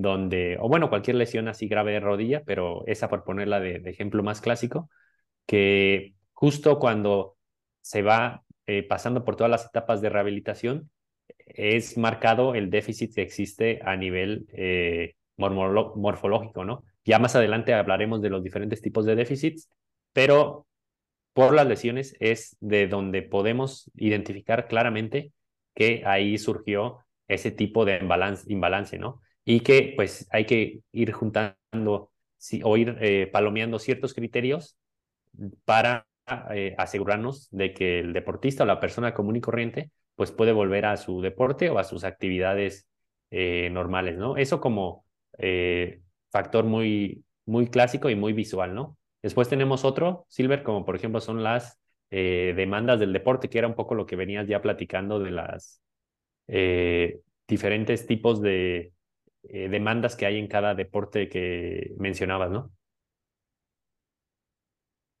donde, 0.00 0.56
o 0.60 0.68
bueno, 0.68 0.88
cualquier 0.90 1.16
lesión 1.16 1.48
así 1.48 1.66
grave 1.66 1.92
de 1.92 2.00
rodilla, 2.00 2.44
pero 2.44 2.86
esa 2.86 3.08
por 3.08 3.24
ponerla 3.24 3.58
de, 3.58 3.82
ejemplo 3.86 4.22
más 4.22 4.40
clásico, 4.40 4.90
que 5.46 6.14
justo 6.32 6.78
cuando 6.78 7.36
se 7.80 8.02
va 8.02 8.44
eh, 8.66 8.84
pasando 8.84 9.24
por 9.24 9.34
todas 9.36 9.50
las 9.50 9.66
etapas 9.66 10.00
de 10.00 10.08
rehabilitación, 10.10 10.90
es 11.46 11.98
marcado 11.98 12.54
el 12.54 12.70
déficit 12.70 13.14
que 13.14 13.22
existe 13.22 13.80
a 13.84 13.96
nivel 13.96 14.46
eh, 14.52 15.16
morfológico, 15.36 16.64
¿no? 16.64 16.84
Ya 17.04 17.18
más 17.18 17.34
adelante 17.34 17.74
hablaremos 17.74 18.22
de 18.22 18.30
los 18.30 18.44
diferentes 18.44 18.80
tipos 18.82 19.04
de 19.04 19.16
déficits, 19.16 19.68
pero 20.12 20.66
por 21.32 21.54
las 21.54 21.66
lesiones 21.66 22.16
es 22.20 22.56
de 22.60 22.86
donde 22.86 23.22
podemos 23.22 23.90
identificar 23.96 24.68
claramente 24.68 25.32
que 25.74 26.02
ahí 26.06 26.38
surgió 26.38 26.98
ese 27.26 27.50
tipo 27.50 27.84
de 27.84 27.98
imbalance, 27.98 28.44
imbalance 28.52 28.98
¿no? 28.98 29.20
Y 29.50 29.60
que 29.60 29.94
pues 29.96 30.28
hay 30.30 30.44
que 30.44 30.82
ir 30.92 31.12
juntando 31.12 32.10
o 32.64 32.76
ir 32.76 32.98
eh, 33.00 33.28
palomeando 33.32 33.78
ciertos 33.78 34.12
criterios 34.12 34.76
para 35.64 36.06
eh, 36.50 36.74
asegurarnos 36.76 37.48
de 37.50 37.72
que 37.72 38.00
el 38.00 38.12
deportista 38.12 38.64
o 38.64 38.66
la 38.66 38.78
persona 38.78 39.14
común 39.14 39.36
y 39.36 39.40
corriente 39.40 39.90
pues 40.16 40.32
puede 40.32 40.52
volver 40.52 40.84
a 40.84 40.98
su 40.98 41.22
deporte 41.22 41.70
o 41.70 41.78
a 41.78 41.84
sus 41.84 42.04
actividades 42.04 42.88
eh, 43.30 43.70
normales, 43.70 44.18
¿no? 44.18 44.36
Eso 44.36 44.60
como 44.60 45.06
eh, 45.38 46.02
factor 46.30 46.64
muy, 46.64 47.24
muy 47.46 47.68
clásico 47.68 48.10
y 48.10 48.16
muy 48.16 48.34
visual, 48.34 48.74
¿no? 48.74 48.98
Después 49.22 49.48
tenemos 49.48 49.86
otro, 49.86 50.26
Silver, 50.28 50.62
como 50.62 50.84
por 50.84 50.94
ejemplo 50.96 51.22
son 51.22 51.42
las 51.42 51.78
eh, 52.10 52.52
demandas 52.54 53.00
del 53.00 53.14
deporte, 53.14 53.48
que 53.48 53.58
era 53.58 53.66
un 53.66 53.76
poco 53.76 53.94
lo 53.94 54.04
que 54.04 54.16
venías 54.16 54.46
ya 54.46 54.60
platicando 54.60 55.20
de 55.20 55.30
las 55.30 55.80
diferentes 57.46 58.06
tipos 58.06 58.42
de 58.42 58.92
demandas 59.42 60.16
que 60.16 60.26
hay 60.26 60.38
en 60.38 60.48
cada 60.48 60.74
deporte 60.74 61.28
que 61.28 61.94
mencionabas, 61.98 62.50
¿no? 62.50 62.72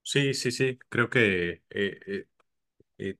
Sí, 0.02 0.34
sí, 0.34 0.50
sí, 0.50 0.78
creo 0.88 1.10
que 1.10 1.62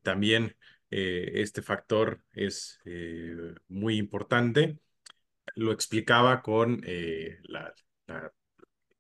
también 0.03 0.57
eh, 0.91 1.33
este 1.43 1.63
factor 1.63 2.23
es 2.33 2.81
eh, 2.85 3.35
muy 3.69 3.99
importante. 3.99 4.79
Lo 5.55 5.73
explicaba 5.73 6.43
con 6.43 6.83
eh, 6.87 7.41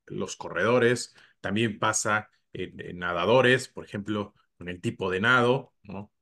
los 0.06 0.36
corredores, 0.36 1.14
también 1.40 1.78
pasa 1.78 2.30
en, 2.52 2.98
nadadores, 2.98 3.68
por 3.68 3.84
ejemplo, 3.84 4.34
con 4.56 4.68
el 4.68 4.80
tipo 4.80 5.10
de 5.10 5.20
nado, 5.20 5.74
¿no? 5.82 6.12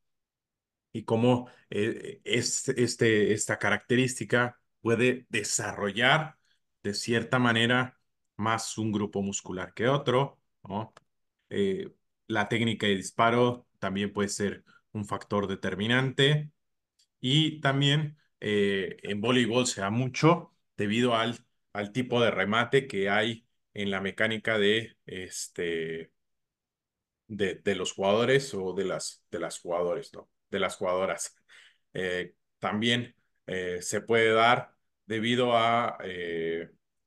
Y 0.92 1.04
cómo 1.04 1.50
es, 1.70 2.68
este, 2.70 3.32
esta 3.32 3.58
característica 3.58 4.58
puede 4.86 5.26
desarrollar 5.30 6.38
de 6.84 6.94
cierta 6.94 7.40
manera 7.40 7.98
más 8.36 8.78
un 8.78 8.92
grupo 8.92 9.20
muscular 9.20 9.74
que 9.74 9.88
otro, 9.88 10.38
¿no? 10.62 10.94
la 12.28 12.48
técnica 12.48 12.86
de 12.86 12.94
disparo 12.94 13.66
también 13.80 14.12
puede 14.12 14.28
ser 14.28 14.64
un 14.92 15.04
factor 15.06 15.48
determinante. 15.48 16.52
Y 17.20 17.60
también 17.60 18.18
eh, 18.40 18.98
en 19.02 19.20
voleibol 19.20 19.66
se 19.66 19.80
da 19.80 19.90
mucho 19.90 20.54
debido 20.76 21.16
al, 21.16 21.36
al 21.72 21.92
tipo 21.92 22.22
de 22.22 22.30
remate 22.30 22.86
que 22.86 23.10
hay 23.10 23.48
en 23.74 23.90
la 23.90 24.00
mecánica 24.00 24.58
de, 24.58 24.96
este, 25.06 26.12
de, 27.26 27.56
de 27.56 27.74
los 27.74 27.92
jugadores 27.92 28.54
o 28.54 28.72
de 28.72 28.84
las, 28.84 29.24
de 29.32 29.40
las. 29.40 29.60
De 30.50 30.60
las 30.60 30.76
jugadoras. 30.76 31.34
Eh, 31.92 32.36
también 32.60 33.16
eh, 33.46 33.80
se 33.82 34.00
puede 34.00 34.32
dar 34.32 34.75
debido 35.06 35.56
a 35.56 35.98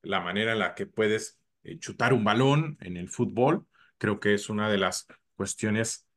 la 0.01 0.21
manera 0.21 0.53
en 0.53 0.59
la 0.59 0.75
que 0.75 0.85
puedes 0.85 1.39
chutar 1.79 2.13
un 2.13 2.23
balón 2.23 2.77
en 2.81 2.97
el 2.97 3.09
fútbol. 3.09 3.65
Creo 3.97 4.19
que 4.19 4.33
es 4.33 4.49
una 4.49 4.69
de 4.69 4.77
las 4.77 5.07
cuestiones 5.35 6.07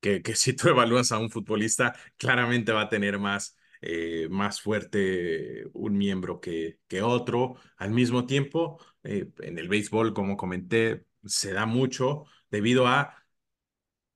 que, 0.00 0.34
si 0.34 0.52
tú 0.54 0.68
evalúas 0.68 1.12
a 1.12 1.18
un 1.18 1.30
futbolista, 1.30 1.94
claramente 2.16 2.72
va 2.72 2.82
a 2.82 2.88
tener 2.88 3.18
más, 3.18 3.56
eh, 3.80 4.28
más 4.30 4.60
fuerte 4.60 5.66
un 5.72 5.96
miembro 5.96 6.40
que, 6.40 6.78
que 6.88 7.02
otro. 7.02 7.56
Al 7.76 7.90
mismo 7.90 8.26
tiempo, 8.26 8.78
eh, 9.02 9.30
en 9.40 9.58
el 9.58 9.68
béisbol, 9.68 10.14
como 10.14 10.36
comenté, 10.36 11.06
se 11.24 11.52
da 11.52 11.66
mucho 11.66 12.24
debido 12.50 12.86
a, 12.86 13.16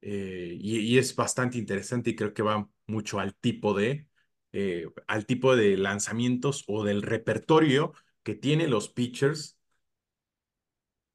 eh, 0.03 0.57
y, 0.59 0.99
es 0.99 1.15
bastante 1.15 1.59
interesante 1.59 2.11
y 2.11 2.17
creo 2.17 2.33
que 2.33 2.43
va 2.43 2.69
mucho 2.87 3.21
al 3.21 3.35
tipo 3.35 3.75
de, 3.75 4.07
al 5.07 5.27
tipo 5.27 5.57
de 5.57 5.77
lanzamientos 5.77 6.65
o 6.67 6.85
del 6.85 7.03
repertorio 7.03 7.93
que 8.23 8.35
tienen 8.35 8.71
los 8.71 8.89
pitchers 8.89 9.59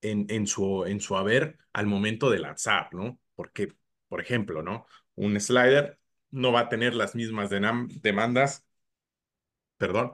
en, 0.02 0.26
en, 0.30 0.48
su, 0.48 0.86
en 0.86 1.00
su 1.00 1.16
haber 1.18 1.58
al 1.74 1.88
momento 1.88 2.30
de 2.30 2.40
lanzar, 2.40 2.94
¿no? 2.94 3.20
Porque 3.36 3.74
por 4.08 4.22
ejemplo, 4.22 4.62
¿no? 4.62 4.86
Un 5.16 5.40
slider 5.40 6.00
no 6.32 6.52
va 6.52 6.62
a 6.62 6.70
tener 6.70 6.94
las 6.96 7.16
mismas 7.16 7.50
demandas, 7.50 8.66
perdón, 9.78 10.14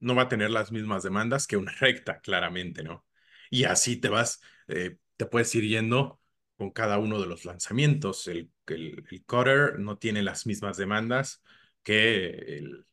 no 0.00 0.14
va 0.14 0.22
a 0.24 0.28
tener 0.28 0.50
las 0.50 0.72
mismas 0.72 1.02
demandas 1.02 1.46
que 1.46 1.56
una 1.56 1.72
recta, 1.80 2.20
claramente, 2.20 2.82
¿no? 2.82 3.06
Y 3.50 3.64
así 3.64 3.96
te 3.98 4.08
vas, 4.08 4.40
eh, 4.68 4.98
te 5.16 5.26
puedes 5.26 5.54
ir 5.54 5.64
yendo 5.64 6.20
con 6.56 6.70
cada 6.70 6.98
uno 6.98 7.20
de 7.20 7.26
los 7.26 7.44
lanzamientos. 7.44 8.28
El, 8.28 8.52
el, 8.66 9.04
el 9.10 9.24
cutter 9.26 9.78
no 9.78 9.98
tiene 9.98 10.22
las 10.22 10.46
mismas 10.46 10.76
demandas 10.76 11.42
que, 11.82 12.26
el, 12.58 12.86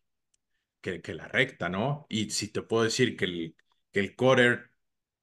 que, 0.81 1.13
la 1.13 1.27
recta, 1.27 1.69
¿no? 1.69 2.05
Y 2.09 2.29
si 2.31 2.49
te 2.51 2.61
puedo 2.61 2.83
decir 2.83 3.17
que 3.17 3.25
el, 3.25 3.55
que 3.91 3.99
el 3.99 4.15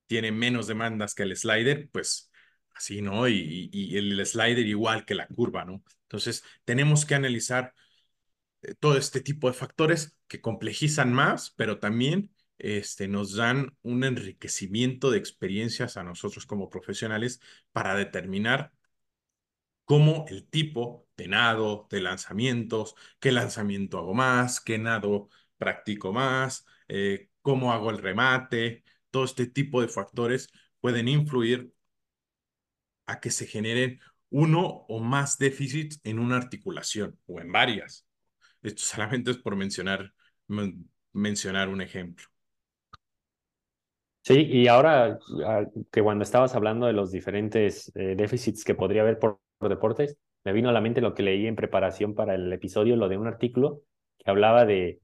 tiene 0.07 0.33
menos 0.33 0.67
demandas 0.67 1.15
que 1.15 1.23
el 1.25 1.37
slider, 1.37 1.89
pues 1.91 2.31
así, 2.75 3.03
¿no? 3.03 3.29
Y, 3.29 3.71
y, 3.73 3.97
el 3.97 4.25
slider 4.27 4.67
igual 4.67 5.05
que 5.05 5.15
la 5.15 5.27
curva, 5.29 5.65
¿no? 5.65 5.83
Entonces, 6.03 6.45
tenemos 6.65 7.07
que 7.07 7.15
analizar 7.15 7.75
eh, 8.63 8.75
todo 8.79 8.97
este 8.99 9.21
tipo 9.21 9.49
de 9.49 9.55
factores 9.55 10.17
que 10.29 10.41
complejizan 10.41 11.13
más, 11.13 11.53
pero 11.57 11.79
también 11.79 12.31
este, 12.59 13.09
nos 13.09 13.35
dan 13.37 13.77
un 13.83 14.05
enriquecimiento 14.05 15.11
de 15.11 15.19
experiencias 15.19 15.97
a 15.97 16.05
nosotros 16.05 16.47
como 16.47 16.71
profesionales 16.71 17.41
para 17.73 17.95
determinar 17.95 18.73
cómo 19.85 20.25
el 20.29 20.47
tipo 20.49 21.04
de 21.17 21.29
nado, 21.29 21.87
de 21.91 22.01
lanzamientos, 22.01 22.95
qué 23.21 23.33
lanzamiento 23.33 23.99
hago 23.99 24.15
más, 24.15 24.61
qué 24.61 24.79
nado 24.79 25.29
practico 25.59 26.13
más, 26.13 26.67
eh, 26.89 27.31
cómo 27.43 27.73
hago 27.73 27.91
el 27.91 27.99
remate, 27.99 28.85
todo 29.11 29.25
este 29.25 29.47
tipo 29.47 29.81
de 29.81 29.89
factores 29.89 30.49
pueden 30.81 31.09
influir 31.09 31.73
a 33.07 33.21
que 33.21 33.31
se 33.31 33.47
generen 33.47 34.01
uno 34.31 34.85
o 34.89 35.01
más 35.01 35.39
déficits 35.39 36.01
en 36.05 36.19
una 36.19 36.37
articulación 36.37 37.19
o 37.27 37.41
en 37.41 37.53
varias. 37.53 38.07
Esto 38.63 38.83
solamente 38.83 39.31
es 39.31 39.39
por 39.39 39.57
mencionar, 39.57 40.13
mencionar 41.13 41.69
un 41.69 41.83
ejemplo. 41.83 42.27
Sí, 44.23 44.41
y 44.41 44.69
ahora 44.69 45.19
ah, 45.47 45.65
que 45.93 46.03
cuando 46.03 46.25
estabas 46.25 46.55
hablando 46.55 46.87
de 46.87 46.95
los 46.95 47.13
diferentes 47.13 47.93
eh, 47.95 48.15
déficits 48.17 48.65
que 48.65 48.75
podría 48.75 49.03
haber 49.03 49.19
por, 49.19 49.39
deportes, 49.61 50.17
me 50.45 50.53
vino 50.53 50.69
a 50.69 50.73
la 50.73 50.81
mente 50.81 51.01
lo 51.01 51.15
que 51.15 51.23
leí 51.23 51.47
en 51.47 51.57
preparación 51.57 52.15
para 52.15 52.35
el 52.35 52.53
episodio, 52.53 52.97
lo 52.97 53.09
de 53.09 53.19
un 53.19 53.27
artículo 53.27 53.83
que 54.19 54.31
hablaba 54.31 54.65
de 54.65 55.01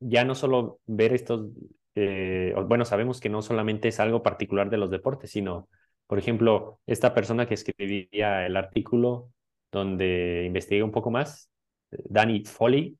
ya 0.00 0.24
no 0.24 0.34
solo 0.34 0.80
ver 0.86 1.12
estos, 1.12 1.50
eh, 1.94 2.54
bueno, 2.66 2.84
sabemos 2.84 3.20
que 3.20 3.28
no 3.28 3.42
solamente 3.42 3.88
es 3.88 4.00
algo 4.00 4.22
particular 4.22 4.70
de 4.70 4.78
los 4.78 4.90
deportes, 4.90 5.30
sino 5.30 5.68
por 6.08 6.18
ejemplo, 6.18 6.80
esta 6.86 7.14
persona 7.14 7.46
que 7.46 7.54
escribía 7.54 8.46
el 8.46 8.56
artículo 8.56 9.30
donde 9.70 10.44
investigué 10.46 10.82
un 10.82 10.90
poco 10.90 11.10
más, 11.10 11.50
Danny 11.90 12.44
Foley, 12.44 12.98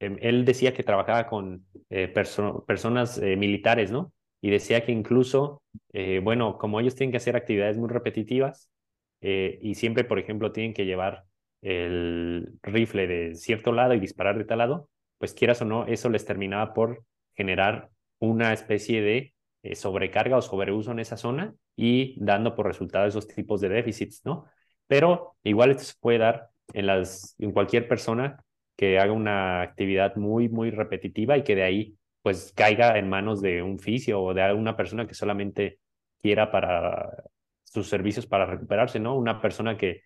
em, 0.00 0.16
él 0.20 0.44
decía 0.46 0.72
que 0.72 0.82
trabajaba 0.82 1.26
con 1.26 1.66
eh, 1.90 2.08
personas 2.08 3.18
eh, 3.18 3.36
militares, 3.36 3.92
¿no? 3.92 4.12
Y 4.40 4.50
decía 4.50 4.84
que 4.84 4.92
incluso, 4.92 5.62
eh, 5.92 6.20
bueno, 6.22 6.56
como 6.58 6.80
ellos 6.80 6.94
tienen 6.94 7.10
que 7.10 7.18
hacer 7.18 7.36
actividades 7.36 7.76
muy 7.76 7.88
repetitivas 7.90 8.70
y 9.20 9.74
siempre, 9.74 10.04
por 10.04 10.18
ejemplo, 10.18 10.52
tienen 10.52 10.74
que 10.74 10.86
llevar 10.86 11.24
el 11.62 12.52
rifle 12.62 13.06
de 13.06 13.34
cierto 13.34 13.72
lado 13.72 13.94
y 13.94 14.00
disparar 14.00 14.38
de 14.38 14.44
tal 14.44 14.58
lado, 14.58 14.88
pues 15.18 15.34
quieras 15.34 15.60
o 15.62 15.64
no, 15.64 15.86
eso 15.86 16.08
les 16.08 16.24
terminaba 16.24 16.72
por 16.74 17.04
generar 17.34 17.90
una 18.20 18.52
especie 18.52 19.02
de 19.02 19.34
eh, 19.62 19.74
sobrecarga 19.74 20.36
o 20.36 20.42
sobreuso 20.42 20.92
en 20.92 21.00
esa 21.00 21.16
zona 21.16 21.54
y 21.76 22.16
dando 22.24 22.54
por 22.54 22.66
resultado 22.66 23.06
esos 23.06 23.26
tipos 23.26 23.60
de 23.60 23.68
déficits, 23.68 24.24
¿no? 24.24 24.44
Pero 24.86 25.36
igual 25.42 25.70
esto 25.70 25.84
se 25.84 25.94
puede 26.00 26.18
dar 26.18 26.48
en, 26.72 26.86
las, 26.86 27.34
en 27.38 27.52
cualquier 27.52 27.88
persona 27.88 28.44
que 28.76 28.98
haga 28.98 29.12
una 29.12 29.62
actividad 29.62 30.16
muy, 30.16 30.48
muy 30.48 30.70
repetitiva 30.70 31.36
y 31.36 31.42
que 31.42 31.56
de 31.56 31.64
ahí 31.64 31.96
pues 32.22 32.52
caiga 32.54 32.98
en 32.98 33.08
manos 33.08 33.40
de 33.40 33.62
un 33.62 33.78
fisio 33.78 34.22
o 34.22 34.34
de 34.34 34.42
alguna 34.42 34.76
persona 34.76 35.06
que 35.06 35.14
solamente 35.14 35.80
quiera 36.20 36.50
para 36.50 37.24
sus 37.72 37.88
servicios 37.88 38.26
para 38.26 38.46
recuperarse, 38.46 38.98
¿no? 39.00 39.16
Una 39.16 39.40
persona 39.40 39.76
que 39.76 40.02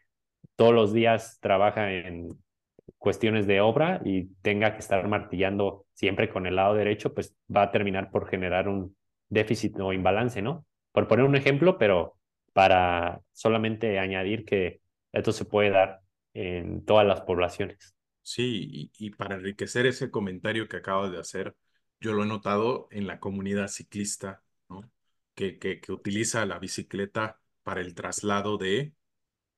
todos 0.57 0.75
los 0.75 0.93
días 0.93 1.39
trabaja 1.41 1.93
en 1.93 2.29
cuestiones 2.99 3.47
de 3.47 3.61
obra 3.61 4.01
y 4.05 4.27
tenga 4.43 4.75
que 4.75 4.81
estar 4.81 5.07
martillando 5.09 5.87
siempre 5.93 6.29
con 6.29 6.47
el 6.47 6.57
lado 6.57 6.75
derecho, 6.75 7.15
pues 7.15 7.37
va 7.55 7.63
a 7.63 7.71
terminar 7.71 8.11
por 8.11 8.29
generar 8.29 8.69
un 8.69 8.97
déficit 9.29 9.79
o 9.81 9.93
imbalance, 9.93 10.43
¿no? 10.43 10.67
Por 10.93 11.09
poner 11.09 11.25
un 11.25 11.37
ejemplo, 11.37 11.79
pero 11.79 12.19
para 12.53 13.21
solamente 13.33 13.99
añadir 13.99 14.45
que 14.45 14.81
esto 15.13 15.33
se 15.33 15.45
puede 15.45 15.71
dar 15.71 16.01
en 16.35 16.85
todas 16.85 17.07
las 17.07 17.23
poblaciones. 17.23 17.95
Sí, 18.23 18.91
y, 18.97 19.11
para 19.11 19.35
enriquecer 19.35 19.87
ese 19.87 20.11
comentario 20.11 20.69
que 20.69 20.77
acabo 20.77 21.11
de 21.11 21.19
hacer, 21.19 21.57
yo 22.01 22.13
lo 22.13 22.23
he 22.23 22.27
notado 22.27 22.89
en 22.91 23.07
la 23.07 23.19
comunidad 23.19 23.69
ciclista, 23.69 24.43
¿no? 24.69 24.91
Que, 25.35 25.59
que, 25.59 25.81
que 25.81 25.93
utiliza 25.93 26.47
la 26.47 26.59
bicicleta 26.59 27.42
para 27.63 27.81
el 27.81 27.95
traslado 27.95 28.59
de, 28.59 28.95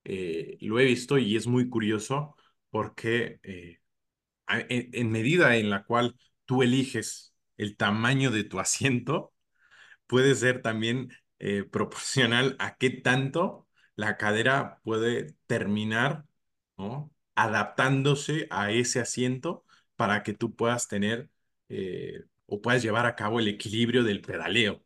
eh, 0.05 0.59
lo 0.61 0.79
he 0.81 0.85
visto 0.85 1.19
y 1.19 1.37
es 1.37 1.47
muy 1.47 1.69
curioso 1.69 2.37
porque 2.71 3.41
eh, 3.43 3.81
en, 4.49 5.11
medida 5.11 5.57
en 5.57 5.71
la 5.71 5.85
cual 5.85 6.17
tú 6.45 6.63
eliges 6.63 7.35
el 7.57 7.77
tamaño 7.77 8.31
de 8.31 8.45
tu 8.45 8.61
asiento, 8.61 9.33
puede 10.07 10.35
ser 10.35 10.63
también 10.63 11.11
eh, 11.39 11.65
proporcional 11.65 12.57
a 12.59 12.77
qué 12.77 12.91
tanto 12.91 13.69
la 13.97 14.17
cadera 14.19 14.81
puede 14.85 15.37
terminar, 15.47 16.25
adaptándose 17.37 18.47
a 18.51 18.71
ese 18.73 19.01
asiento 19.01 19.65
para 19.97 20.23
que 20.23 20.35
tú 20.35 20.55
puedas 20.57 20.89
tener 20.89 21.31
o 22.47 22.61
puedas 22.61 22.83
llevar 22.83 23.07
a 23.07 23.17
cabo 23.17 23.41
el 23.41 23.49
equilibrio 23.49 24.03
del 24.05 24.21
pedaleo. 24.21 24.84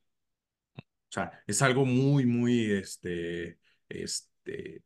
O 1.11 1.13
sea, 1.13 1.43
es 1.47 1.63
algo 1.63 1.85
muy, 1.87 2.27
muy 2.27 2.71
este, 2.73 3.59
este, 3.89 4.83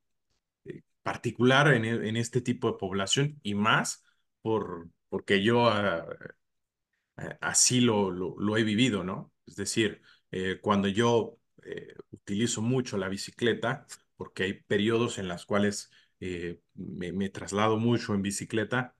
eh, 0.64 0.82
particular 1.02 1.74
en, 1.74 1.84
en 1.86 2.16
este 2.16 2.40
tipo 2.42 2.70
de 2.72 2.78
población 2.78 3.40
y 3.42 3.54
más 3.54 4.04
por, 4.42 4.90
porque 5.08 5.42
yo 5.42 5.68
ah, 5.68 6.06
eh, 7.18 7.36
así 7.40 7.80
lo, 7.80 8.10
lo, 8.10 8.34
lo, 8.38 8.56
he 8.56 8.64
vivido, 8.64 9.04
¿no? 9.04 9.32
Es 9.46 9.56
decir, 9.56 10.02
eh, 10.30 10.58
cuando 10.60 10.88
yo 10.88 11.38
utilizo 12.10 12.60
mucho 12.62 12.96
la 12.98 13.08
bicicleta, 13.08 13.86
porque 14.16 14.42
hay 14.44 14.52
periodos 14.54 15.18
en 15.18 15.28
los 15.28 15.46
cuales 15.46 15.90
me, 16.74 17.12
me, 17.12 17.28
traslado 17.30 17.78
mucho 17.78 18.14
en 18.14 18.22
bicicleta, 18.22 18.96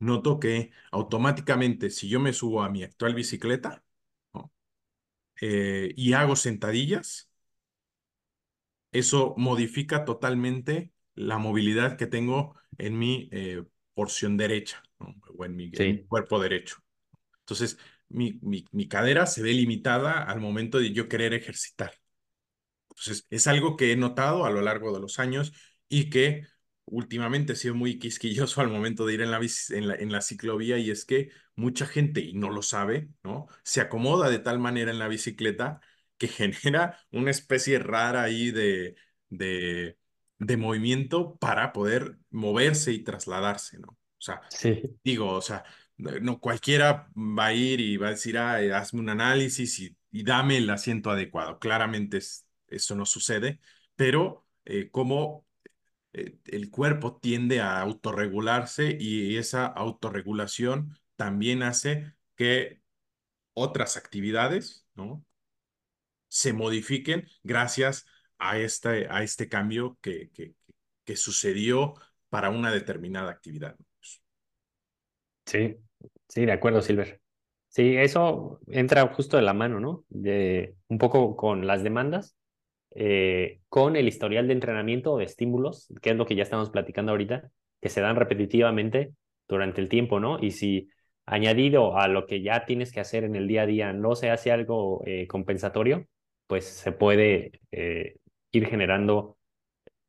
noto 0.00 0.40
que 0.40 0.72
automáticamente 0.92 1.90
si 1.90 2.08
yo 2.08 2.20
me 2.20 2.32
subo 2.32 2.62
a 2.62 2.70
mi 2.70 2.84
actual 2.84 3.14
bicicleta. 3.14 3.84
Y 5.40 6.12
hago 6.12 6.36
sentadillas, 6.36 7.30
eso 8.92 9.34
modifica 9.36 10.04
totalmente 10.04 10.92
la 11.14 11.38
movilidad 11.38 11.96
que 11.96 12.06
tengo 12.06 12.54
en 12.78 12.98
mi 12.98 13.30
porción 13.94 14.36
derecha 14.36 14.82
¿no? 15.00 15.14
o 15.36 15.44
en 15.44 15.56
mi, 15.56 15.70
sí. 15.70 15.82
en 15.82 15.96
mi 15.96 16.04
cuerpo 16.04 16.40
derecho. 16.40 16.76
Entonces, 17.40 17.78
mi, 18.08 18.38
mi, 18.42 18.64
mi, 18.72 18.88
cadera 18.88 19.26
se 19.26 19.42
ve 19.42 19.52
limitada 19.52 20.22
al 20.22 20.40
momento 20.40 20.78
de 20.78 20.92
yo 20.92 21.08
querer 21.08 21.34
ejercitar. 21.34 21.92
Entonces, 22.90 23.26
es 23.30 23.46
algo 23.46 23.76
que 23.76 23.92
he 23.92 23.96
notado 23.96 24.44
a 24.44 24.50
lo 24.50 24.60
largo 24.60 24.92
de 24.92 25.00
los 25.00 25.18
años 25.18 25.52
y 25.88 26.10
que 26.10 26.46
últimamente 26.86 27.52
he 27.54 27.56
sido 27.56 27.74
muy 27.74 27.98
quisquilloso 27.98 28.60
al 28.60 28.68
momento 28.70 29.06
de 29.06 29.14
ir 29.14 29.20
en 29.22 29.30
la, 29.30 29.40
en 29.70 29.88
la, 29.88 29.94
en 29.96 30.12
la 30.12 30.20
ciclovía 30.20 30.78
y 30.78 30.90
es 30.90 31.04
que 31.04 31.30
mucha 31.54 31.86
gente, 31.86 32.20
y 32.20 32.34
no 32.34 32.50
lo 32.50 32.62
sabe, 32.62 33.10
¿no? 33.22 33.46
Se 33.64 33.80
acomoda 33.80 34.30
de 34.30 34.38
tal 34.38 34.58
manera 34.58 34.90
en 34.90 34.98
la 34.98 35.08
bicicleta 35.08 35.80
que 36.18 36.28
genera 36.28 36.98
una 37.10 37.30
especie 37.30 37.78
rara 37.78 38.22
ahí 38.22 38.50
de, 38.50 38.96
de, 39.28 39.98
de 40.38 40.56
movimiento 40.56 41.36
para 41.38 41.72
poder 41.72 42.18
moverse 42.30 42.92
y 42.92 43.02
trasladarse, 43.04 43.78
¿no? 43.78 43.88
O 44.18 44.20
sea, 44.26 44.40
sí. 44.48 44.82
digo, 45.04 45.30
o 45.32 45.42
sea, 45.42 45.64
no 45.98 46.40
cualquiera 46.40 47.08
va 47.16 47.46
a 47.46 47.52
ir 47.54 47.80
y 47.80 47.96
va 47.96 48.08
a 48.08 48.10
decir, 48.10 48.38
ah, 48.38 48.56
hazme 48.78 49.00
un 49.00 49.08
análisis 49.10 49.78
y, 49.80 49.96
y 50.10 50.24
dame 50.24 50.58
el 50.58 50.68
asiento 50.70 51.10
adecuado. 51.10 51.58
Claramente 51.58 52.18
es, 52.18 52.46
eso 52.68 52.94
no 52.94 53.06
sucede, 53.06 53.60
pero 53.94 54.46
eh, 54.64 54.90
como 54.90 55.45
eh, 56.16 56.38
el 56.46 56.70
cuerpo 56.70 57.18
tiende 57.18 57.60
a 57.60 57.80
autorregularse 57.80 58.96
y 58.98 59.36
esa 59.36 59.66
autorregulación 59.66 60.98
también 61.16 61.62
hace 61.62 62.14
que 62.36 62.80
otras 63.54 63.96
actividades, 63.96 64.86
¿no? 64.94 65.24
Se 66.28 66.52
modifiquen 66.52 67.28
gracias 67.42 68.06
a 68.38 68.58
este, 68.58 69.08
a 69.10 69.22
este 69.22 69.48
cambio 69.48 69.98
que, 70.00 70.30
que, 70.30 70.54
que 71.04 71.16
sucedió 71.16 71.94
para 72.28 72.50
una 72.50 72.70
determinada 72.70 73.30
actividad. 73.30 73.76
Sí, 75.46 75.76
sí, 76.28 76.44
de 76.44 76.52
acuerdo, 76.52 76.82
Silver. 76.82 77.20
Sí, 77.68 77.94
eso 77.96 78.58
entra 78.68 79.06
justo 79.08 79.36
de 79.36 79.42
la 79.42 79.52
mano, 79.52 79.80
¿no? 79.80 80.04
De, 80.08 80.76
un 80.88 80.96
poco 80.96 81.36
con 81.36 81.66
las 81.66 81.82
demandas, 81.82 82.36
eh, 82.96 83.60
con 83.68 83.96
el 83.96 84.08
historial 84.08 84.46
de 84.46 84.54
entrenamiento 84.54 85.12
o 85.12 85.18
de 85.18 85.24
estímulos, 85.24 85.92
que 86.02 86.10
es 86.10 86.16
lo 86.16 86.26
que 86.26 86.34
ya 86.34 86.42
estamos 86.42 86.70
platicando 86.70 87.12
ahorita, 87.12 87.50
que 87.80 87.88
se 87.88 88.00
dan 88.00 88.16
repetitivamente 88.16 89.12
durante 89.48 89.80
el 89.80 89.88
tiempo, 89.88 90.18
¿no? 90.20 90.38
Y 90.40 90.52
si 90.52 90.88
añadido 91.26 91.98
a 91.98 92.08
lo 92.08 92.26
que 92.26 92.42
ya 92.42 92.64
tienes 92.64 92.92
que 92.92 93.00
hacer 93.00 93.24
en 93.24 93.36
el 93.36 93.48
día 93.48 93.62
a 93.62 93.66
día 93.66 93.92
no 93.92 94.14
se 94.14 94.30
hace 94.30 94.52
algo 94.52 95.02
eh, 95.06 95.26
compensatorio, 95.26 96.06
pues 96.46 96.64
se 96.64 96.92
puede 96.92 97.60
eh, 97.72 98.16
ir 98.52 98.66
generando 98.66 99.36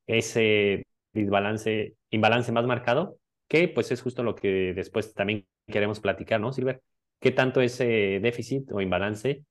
ese 0.08 0.86
desbalance, 1.14 1.96
imbalance 2.12 2.52
más 2.52 2.66
marcado 2.66 3.18
que 3.48 3.68
pues 3.68 3.92
es 3.92 4.02
justo 4.02 4.24
lo 4.24 4.36
que 4.36 4.74
después 4.74 5.14
también 5.14 5.48
queremos 5.68 6.00
platicar, 6.00 6.40
¿no, 6.40 6.52
Silver? 6.54 6.82
¿Qué 7.20 7.32
tanto 7.32 7.62
ese 7.62 8.20
déficit 8.22 8.72
o 8.72 8.82
imbalance 8.82 9.44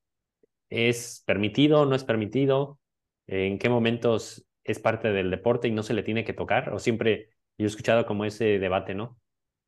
es 0.69 1.23
permitido, 1.27 1.87
no 1.87 1.97
es 1.97 2.05
permitido? 2.05 2.79
¿En 3.27 3.59
qué 3.59 3.69
momentos 3.69 4.47
es 4.65 4.79
parte 4.79 5.13
del 5.13 5.31
deporte 5.31 5.69
y 5.69 5.73
no 5.73 5.83
se 5.83 5.95
le 5.95 6.03
tiene 6.03 6.25
que 6.25 6.33
tocar? 6.33 6.73
O 6.73 6.79
siempre, 6.79 7.31
yo 7.59 7.65
he 7.65 7.69
escuchado 7.69 8.07
como 8.07 8.25
ese 8.25 8.59
debate, 8.59 8.95
¿no? 8.95 9.19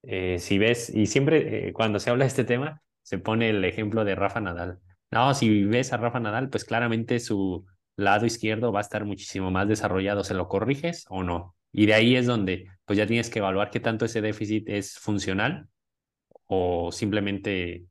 Eh, 0.03 0.38
si 0.38 0.59
ves, 0.59 0.90
y 0.90 1.07
siempre 1.07 1.68
eh, 1.68 1.73
cuando 1.73 1.99
se 1.99 2.11
habla 2.11 2.25
de 2.25 2.29
este 2.29 2.44
tema, 2.44 2.83
se 3.03 3.18
pone 3.18 3.51
el 3.51 3.64
ejemplo 3.64 4.05
de 4.05 4.14
Rafa 4.14 4.40
Nadal. 4.40 4.81
No, 5.11 5.35
si 5.35 5.64
ves 5.64 5.92
a 5.92 5.97
Rafa 5.97 6.21
Nadal, 6.21 6.51
pues 6.51 6.64
claramente 6.64 7.21
su 7.21 7.66
lado 7.97 8.27
izquierdo 8.27 8.73
va 8.73 8.81
a 8.81 8.83
estar 8.83 9.05
muchísimo 9.05 9.51
más 9.51 9.68
desarrollado. 9.68 10.25
¿Se 10.25 10.35
lo 10.35 10.49
corriges 10.49 11.07
o 11.09 11.23
no? 11.23 11.57
Y 11.73 11.87
de 11.87 11.94
ahí 11.94 12.16
es 12.16 12.27
donde 12.27 12.66
pues 12.85 12.97
ya 12.99 13.07
tienes 13.07 13.31
que 13.31 13.40
evaluar 13.40 13.71
qué 13.71 13.81
tanto 13.81 14.05
ese 14.05 14.21
déficit 14.21 14.68
es 14.68 14.99
funcional 14.99 15.68
o 16.47 16.90
simplemente 16.92 17.87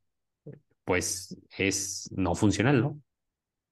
pues 0.84 1.36
es 1.56 2.10
no 2.16 2.34
funcional, 2.34 2.80
¿no? 2.80 3.00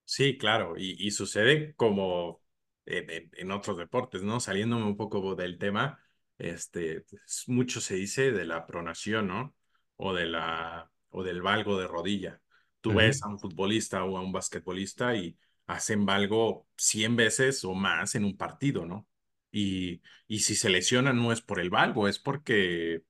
Sí, 0.07 0.39
claro, 0.39 0.75
y, 0.79 0.95
y 1.05 1.11
sucede 1.11 1.75
como 1.75 2.41
en, 2.87 3.29
en, 3.33 3.51
otros 3.51 3.77
deportes, 3.77 4.23
¿no? 4.23 4.39
Saliéndome 4.39 4.85
un 4.85 4.97
poco 4.97 5.35
del 5.35 5.59
tema, 5.59 6.01
este, 6.39 7.05
mucho 7.49 7.81
se 7.81 7.97
dice 7.97 8.31
de 8.31 8.45
la 8.45 8.67
pronación, 8.67 9.27
¿no? 9.27 9.57
O, 9.97 10.15
de 10.15 10.27
la, 10.27 10.91
o 11.11 11.25
del 11.25 11.43
valgo 11.43 11.77
de 11.79 11.89
rodilla. 11.89 12.41
Tú 12.81 12.91
uh 12.91 12.93
-huh. 12.95 12.97
ves 12.99 13.23
a 13.25 13.29
un 13.29 13.41
futbolista 13.41 14.05
o 14.05 14.17
a 14.17 14.21
un 14.23 14.31
basquetbolista 14.33 15.17
y 15.17 15.37
hacen 15.67 16.07
valgo 16.07 16.69
100 16.77 17.17
veces 17.17 17.65
o 17.65 17.75
más 17.75 18.15
en 18.15 18.25
un 18.25 18.37
partido, 18.37 18.87
¿no? 18.87 19.09
Y, 19.51 20.03
y 20.29 20.41
si 20.41 20.55
se 20.55 20.71
lesiona 20.71 21.13
no 21.13 21.33
es 21.33 21.41
por 21.41 21.59
el 21.59 21.71
valgo, 21.71 22.07
es 22.09 22.19
porque 22.21 23.03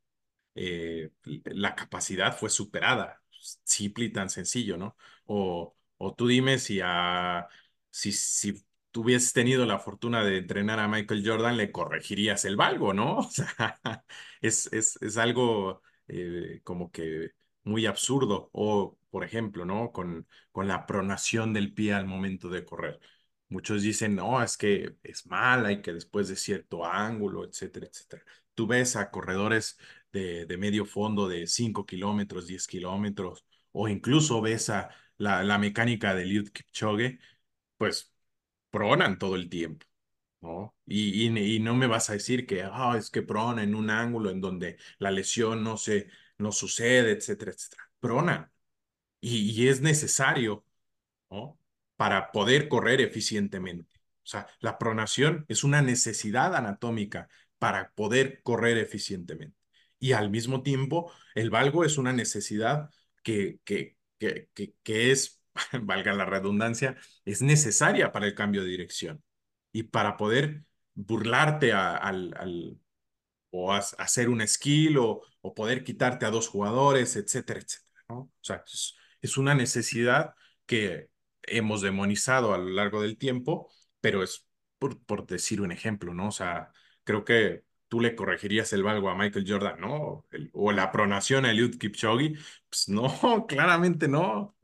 eh, 0.54 1.10
la 1.44 1.74
capacidad 1.74 2.36
fue 2.36 2.48
superada. 2.50 3.22
Simple 3.64 4.06
y 4.06 4.12
tan 4.12 4.30
sencillo, 4.30 4.76
¿no? 4.78 4.96
O, 5.26 5.75
o 5.98 6.14
tú 6.14 6.26
dime 6.26 6.58
si, 6.58 6.80
a, 6.82 7.48
si, 7.90 8.12
si 8.12 8.64
tú 8.90 9.04
tenido 9.32 9.66
la 9.66 9.78
fortuna 9.78 10.24
de 10.24 10.38
entrenar 10.38 10.80
a 10.80 10.88
Michael 10.88 11.22
Jordan, 11.26 11.56
le 11.56 11.72
corregirías 11.72 12.44
el 12.44 12.56
valgo, 12.56 12.92
¿no? 12.92 13.18
O 13.20 13.30
sea, 13.30 13.78
es, 14.40 14.72
es, 14.72 14.98
es 15.02 15.16
algo 15.16 15.82
eh, 16.08 16.60
como 16.64 16.90
que 16.90 17.30
muy 17.64 17.86
absurdo. 17.86 18.50
O, 18.52 18.98
por 19.10 19.24
ejemplo, 19.24 19.64
¿no? 19.64 19.92
Con, 19.92 20.26
con 20.52 20.68
la 20.68 20.86
pronación 20.86 21.52
del 21.52 21.72
pie 21.74 21.94
al 21.94 22.06
momento 22.06 22.48
de 22.48 22.64
correr. 22.64 23.00
Muchos 23.48 23.82
dicen, 23.82 24.16
no, 24.16 24.42
es 24.42 24.56
que 24.56 24.96
es 25.02 25.26
mala 25.26 25.70
y 25.72 25.80
que 25.82 25.92
después 25.92 26.28
de 26.28 26.36
cierto 26.36 26.84
ángulo, 26.84 27.44
etcétera, 27.44 27.86
etcétera. 27.86 28.24
Tú 28.54 28.66
ves 28.66 28.96
a 28.96 29.10
corredores 29.10 29.78
de, 30.12 30.46
de 30.46 30.56
medio 30.56 30.84
fondo 30.84 31.28
de 31.28 31.46
5 31.46 31.86
kilómetros, 31.86 32.46
10 32.48 32.66
kilómetros, 32.66 33.44
o 33.72 33.88
incluso 33.88 34.40
ves 34.40 34.70
a 34.70 34.90
la, 35.18 35.42
la 35.44 35.58
mecánica 35.58 36.14
de 36.14 36.22
Eliud 36.22 36.50
Kipchoge, 36.50 37.18
pues 37.76 38.12
pronan 38.70 39.18
todo 39.18 39.36
el 39.36 39.48
tiempo. 39.48 39.86
¿no? 40.40 40.76
Y, 40.86 41.26
y, 41.28 41.56
y, 41.56 41.60
no 41.60 41.74
me 41.74 41.86
vas 41.86 42.10
a 42.10 42.14
decir 42.14 42.46
que 42.46 42.64
oh, 42.66 42.94
es 42.94 43.10
que 43.10 43.22
prona 43.22 43.62
en 43.62 43.74
un 43.74 43.90
ángulo 43.90 44.30
en 44.30 44.40
donde 44.40 44.78
la 44.98 45.10
lesión 45.10 45.64
no 45.64 45.76
se 45.76 46.08
no 46.38 46.52
sucede, 46.52 47.12
etcétera, 47.12 47.52
etcétera. 47.52 47.90
Pronan. 48.00 48.50
Y, 49.20 49.50
y 49.50 49.68
es 49.68 49.80
necesario 49.80 50.64
¿no? 51.30 51.58
para 51.96 52.32
poder 52.32 52.68
correr 52.68 53.00
eficientemente. 53.00 54.00
O 54.24 54.26
sea, 54.28 54.48
la 54.60 54.78
pronación 54.78 55.44
es 55.48 55.64
una 55.64 55.82
necesidad 55.82 56.54
anatómica 56.56 57.28
para 57.58 57.92
poder 57.94 58.42
correr 58.42 58.78
eficientemente. 58.78 59.56
Y 59.98 60.12
al 60.12 60.30
mismo 60.30 60.62
tiempo, 60.62 61.12
el 61.34 61.50
valgo 61.50 61.84
es 61.84 61.98
una 61.98 62.12
necesidad 62.12 62.90
que, 63.22 63.60
que, 63.64 63.95
que, 64.18 64.48
que, 64.54 64.74
que 64.82 65.10
es, 65.12 65.42
valga 65.82 66.12
la 66.14 66.24
redundancia, 66.24 66.96
es 67.24 67.42
necesaria 67.42 68.12
para 68.12 68.26
el 68.26 68.34
cambio 68.34 68.62
de 68.62 68.70
dirección 68.70 69.22
y 69.72 69.84
para 69.84 70.16
poder 70.16 70.64
burlarte 70.94 71.72
al, 71.72 72.34
al, 72.36 72.78
o 73.50 73.72
hacer 73.72 74.28
un 74.28 74.46
skill 74.46 74.98
o, 74.98 75.22
o, 75.40 75.54
poder 75.54 75.84
quitarte 75.84 76.26
a 76.26 76.30
dos 76.30 76.48
jugadores, 76.48 77.16
etcétera, 77.16 77.60
etcétera. 77.60 78.04
¿no? 78.08 78.16
O 78.18 78.32
sea, 78.40 78.64
es, 78.66 78.96
es 79.20 79.36
una 79.36 79.54
necesidad 79.54 80.34
que 80.66 81.10
hemos 81.42 81.82
demonizado 81.82 82.54
a 82.54 82.58
lo 82.58 82.70
largo 82.70 83.02
del 83.02 83.18
tiempo, 83.18 83.70
pero 84.00 84.22
es 84.22 84.46
por, 84.78 85.02
por 85.04 85.26
decir 85.26 85.60
un 85.60 85.72
ejemplo, 85.72 86.14
¿no? 86.14 86.28
O 86.28 86.32
sea, 86.32 86.72
creo 87.04 87.24
que 87.24 87.64
tú 87.96 88.00
le 88.00 88.14
corregirías 88.14 88.72
el 88.74 88.82
valgo 88.82 89.08
a 89.08 89.14
Michael 89.14 89.46
Jordan, 89.48 89.80
¿no? 89.80 90.26
O 90.52 90.70
la 90.72 90.92
pronación 90.92 91.46
a 91.46 91.50
Eliud 91.50 91.78
Kipchoge, 91.78 92.34
pues 92.68 92.90
no, 92.90 93.06
claramente 93.48 94.06
no, 94.06 94.54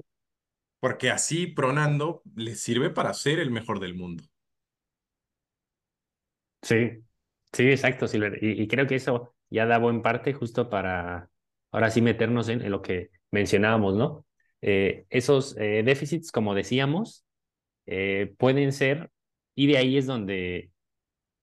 porque 0.80 1.10
así 1.10 1.46
pronando 1.46 2.22
le 2.34 2.54
sirve 2.56 2.90
para 2.90 3.14
ser 3.14 3.38
el 3.38 3.50
mejor 3.50 3.80
del 3.80 3.94
mundo. 3.94 4.22
Sí, 6.60 6.90
sí, 7.52 7.70
exacto, 7.70 8.06
Silver. 8.06 8.38
Y, 8.42 8.68
creo 8.68 8.86
que 8.86 8.96
eso 8.96 9.34
ya 9.48 9.64
da 9.64 9.78
buen 9.78 10.02
parte 10.02 10.34
justo 10.34 10.68
para 10.68 11.30
ahora 11.70 11.90
sí 11.90 12.02
meternos 12.02 12.50
en, 12.50 12.60
en 12.60 12.70
lo 12.70 12.82
que 12.82 13.10
mencionábamos, 13.30 13.96
¿no? 13.96 14.26
Eh, 14.60 15.06
esos 15.08 15.56
eh, 15.56 15.82
déficits, 15.82 16.30
como 16.30 16.54
decíamos, 16.54 17.24
eh, 17.86 18.34
pueden 18.36 18.72
ser, 18.72 19.10
y 19.54 19.68
de 19.68 19.78
ahí 19.78 19.96
es 19.96 20.06
donde 20.06 20.70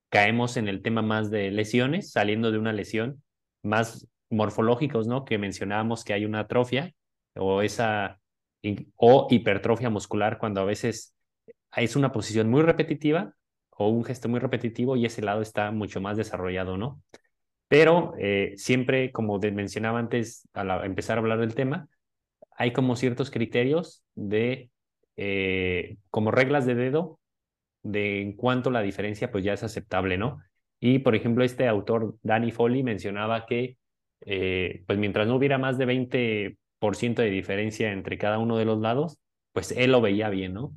caemos 0.10 0.58
en 0.58 0.68
el 0.68 0.82
tema 0.82 1.02
más 1.02 1.32
de 1.32 1.52
lesiones, 1.52 2.12
saliendo 2.12 2.52
de 2.52 2.58
una 2.58 2.74
lesión, 2.74 3.24
más 3.64 4.08
morfológicos, 4.30 5.08
¿no? 5.08 5.26
Que 5.26 5.38
mencionábamos 5.38 6.04
que 6.04 6.14
hay 6.14 6.26
una 6.26 6.42
atrofia 6.42 6.94
o 7.36 7.62
esa 7.62 8.20
o 8.96 9.28
hipertrofia 9.30 9.90
muscular 9.90 10.38
cuando 10.38 10.62
a 10.62 10.66
veces 10.66 11.16
es 11.76 11.96
una 11.96 12.12
posición 12.12 12.50
muy 12.50 12.62
repetitiva 12.62 13.34
o 13.70 13.90
un 13.90 14.04
gesto 14.04 14.28
muy 14.28 14.40
repetitivo 14.40 14.96
y 14.96 15.06
ese 15.06 15.22
lado 15.22 15.42
está 15.42 15.72
mucho 15.72 16.02
más 16.02 16.18
desarrollado, 16.18 16.78
¿no? 16.78 17.02
Pero 17.68 18.14
eh, 18.18 18.54
siempre, 18.58 19.12
como 19.12 19.40
mencionaba 19.40 20.00
antes 20.00 20.48
al 20.54 20.86
empezar 20.86 21.18
a 21.18 21.22
hablar 21.22 21.40
del 21.40 21.56
tema, 21.56 21.88
hay 22.52 22.74
como 22.74 22.96
ciertos 22.96 23.32
criterios 23.32 24.04
de, 24.16 24.70
eh, 25.16 25.98
como 26.10 26.32
reglas 26.32 26.66
de 26.66 26.76
dedo, 26.76 27.19
de 27.84 28.22
en 28.22 28.34
cuanto 28.34 28.72
la 28.72 28.82
diferencia 28.82 29.32
pues 29.32 29.44
ya 29.44 29.54
es 29.54 29.64
aceptable, 29.64 30.18
¿no? 30.18 30.40
Y 30.80 31.00
por 31.00 31.16
ejemplo, 31.16 31.44
este 31.44 31.68
autor, 31.68 32.18
Danny 32.24 32.52
Foley, 32.52 32.84
mencionaba 32.84 33.46
que 33.46 33.78
eh, 34.22 34.84
pues 34.88 35.00
mientras 35.00 35.28
no 35.28 35.36
hubiera 35.36 35.58
más 35.58 35.78
de 35.78 35.86
20% 35.86 37.22
de 37.22 37.30
diferencia 37.30 37.92
entre 37.92 38.18
cada 38.18 38.40
uno 38.40 38.58
de 38.58 38.66
los 38.66 38.80
lados, 38.80 39.20
pues 39.54 39.72
él 39.72 39.92
lo 39.92 40.02
veía 40.02 40.30
bien, 40.30 40.54
¿no? 40.54 40.74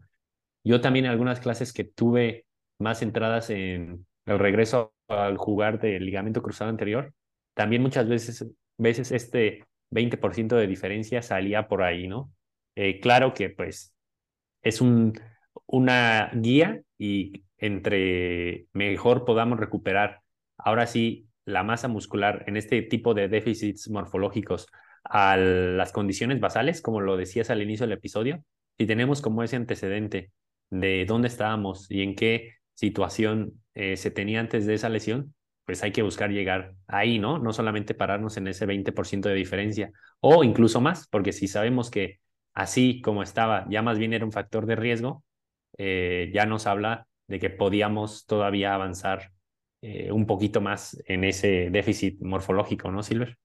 Yo 0.65 0.81
también 0.81 1.07
en 1.07 1.12
algunas 1.12 1.41
clases 1.41 1.73
que 1.73 1.85
tuve 1.85 2.47
más 2.79 3.03
entradas 3.03 3.51
en 3.51 4.07
el 4.27 4.38
regreso 4.38 4.95
al 5.09 5.37
jugar 5.37 5.81
del 5.81 6.05
ligamento 6.05 6.43
cruzado 6.43 6.71
anterior, 6.71 7.12
también 7.55 7.83
muchas 7.83 8.09
veces, 8.09 8.47
veces 8.79 9.12
este 9.12 9.65
20% 9.91 10.57
de 10.57 10.67
diferencia 10.67 11.23
salía 11.23 11.69
por 11.69 11.83
ahí, 11.83 12.09
¿no? 12.09 12.33
Eh, 12.77 13.01
claro 13.01 13.35
que 13.35 13.51
pues 13.51 13.95
es 14.62 14.81
un, 14.81 15.12
una 15.67 16.31
guía 16.35 16.83
y 17.03 17.43
entre 17.59 18.69
mejor 18.73 19.25
podamos 19.25 19.59
recuperar 19.59 20.21
ahora 20.57 20.87
sí 20.87 21.27
la 21.45 21.65
masa 21.65 21.88
muscular 21.88 22.45
en 22.47 22.57
este 22.57 22.81
tipo 22.83 23.12
de 23.12 23.27
déficits 23.27 23.91
morfológicos 23.91 24.69
a 25.03 25.37
las 25.37 25.91
condiciones 25.91 26.38
basales, 26.38 26.81
como 26.81 27.01
lo 27.01 27.17
decías 27.17 27.51
al 27.51 27.61
inicio 27.61 27.88
del 27.88 27.99
episodio, 27.99 28.45
si 28.79 28.87
tenemos 28.87 29.21
como 29.21 29.43
ese 29.43 29.57
antecedente 29.57 30.31
de 30.71 31.05
dónde 31.05 31.27
estábamos 31.27 31.91
y 31.91 32.03
en 32.03 32.15
qué 32.15 32.53
situación 32.75 33.61
eh, 33.75 33.97
se 33.97 34.12
tenía 34.12 34.38
antes 34.38 34.65
de 34.65 34.75
esa 34.75 34.88
lesión, 34.88 35.35
pues 35.65 35.83
hay 35.83 35.91
que 35.91 36.03
buscar 36.03 36.31
llegar 36.31 36.77
ahí, 36.87 37.19
¿no? 37.19 37.41
No 37.41 37.53
solamente 37.53 37.95
pararnos 37.95 38.37
en 38.37 38.47
ese 38.47 38.65
20% 38.65 39.29
de 39.29 39.35
diferencia 39.35 39.91
o 40.21 40.45
incluso 40.45 40.81
más, 40.81 41.09
porque 41.09 41.33
si 41.33 41.49
sabemos 41.49 41.91
que 41.91 42.21
así 42.55 43.01
como 43.01 43.25
estaba, 43.25 43.67
ya 43.69 43.83
más 43.83 43.99
bien 43.99 44.12
era 44.12 44.25
un 44.25 44.31
factor 44.33 44.67
de 44.67 44.77
riesgo, 44.77 45.25
eh, 45.79 46.31
ya 46.33 46.47
nos 46.47 46.67
habla 46.67 47.07
de 47.27 47.39
que 47.39 47.51
podíamos 47.51 48.27
todavía 48.27 48.75
avanzar 48.75 49.33
eh, 49.81 50.13
un 50.13 50.27
poquito 50.27 50.61
más 50.61 51.03
en 51.07 51.25
ese 51.25 51.69
déficit 51.71 52.21
morfológico, 52.21 52.91
¿no, 52.91 53.03
Silver? 53.03 53.39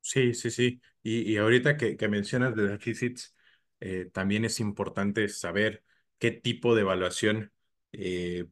Sí, 0.00 0.34
sí, 0.34 0.50
sí. 0.50 0.80
Y, 1.02 1.32
y 1.32 1.36
ahorita 1.36 1.76
que, 1.76 1.96
que, 1.96 2.08
mencionas 2.08 2.54
de 2.54 2.68
déficits, 2.68 3.36
eh, 3.80 4.08
también 4.12 4.44
es 4.44 4.60
importante 4.60 5.28
saber 5.28 5.84
qué 6.18 6.30
tipo 6.30 6.74
de 6.74 6.82
evaluación 6.82 7.52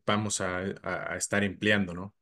vamos 0.06 0.40
a, 0.40 0.58
a, 0.82 1.16
estar 1.16 1.44
empleando, 1.44 1.92
¿no? 1.92 2.14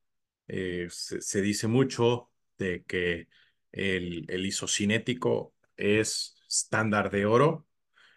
Se, 0.48 0.88
se, 0.90 1.40
dice 1.40 1.68
mucho 1.68 2.31
de 2.59 2.83
que 2.83 3.29
el, 3.70 4.27
el 4.29 4.44
isocinético 4.44 5.55
es 5.77 6.37
estándar 6.48 7.11
de 7.11 7.27
oro 7.27 7.66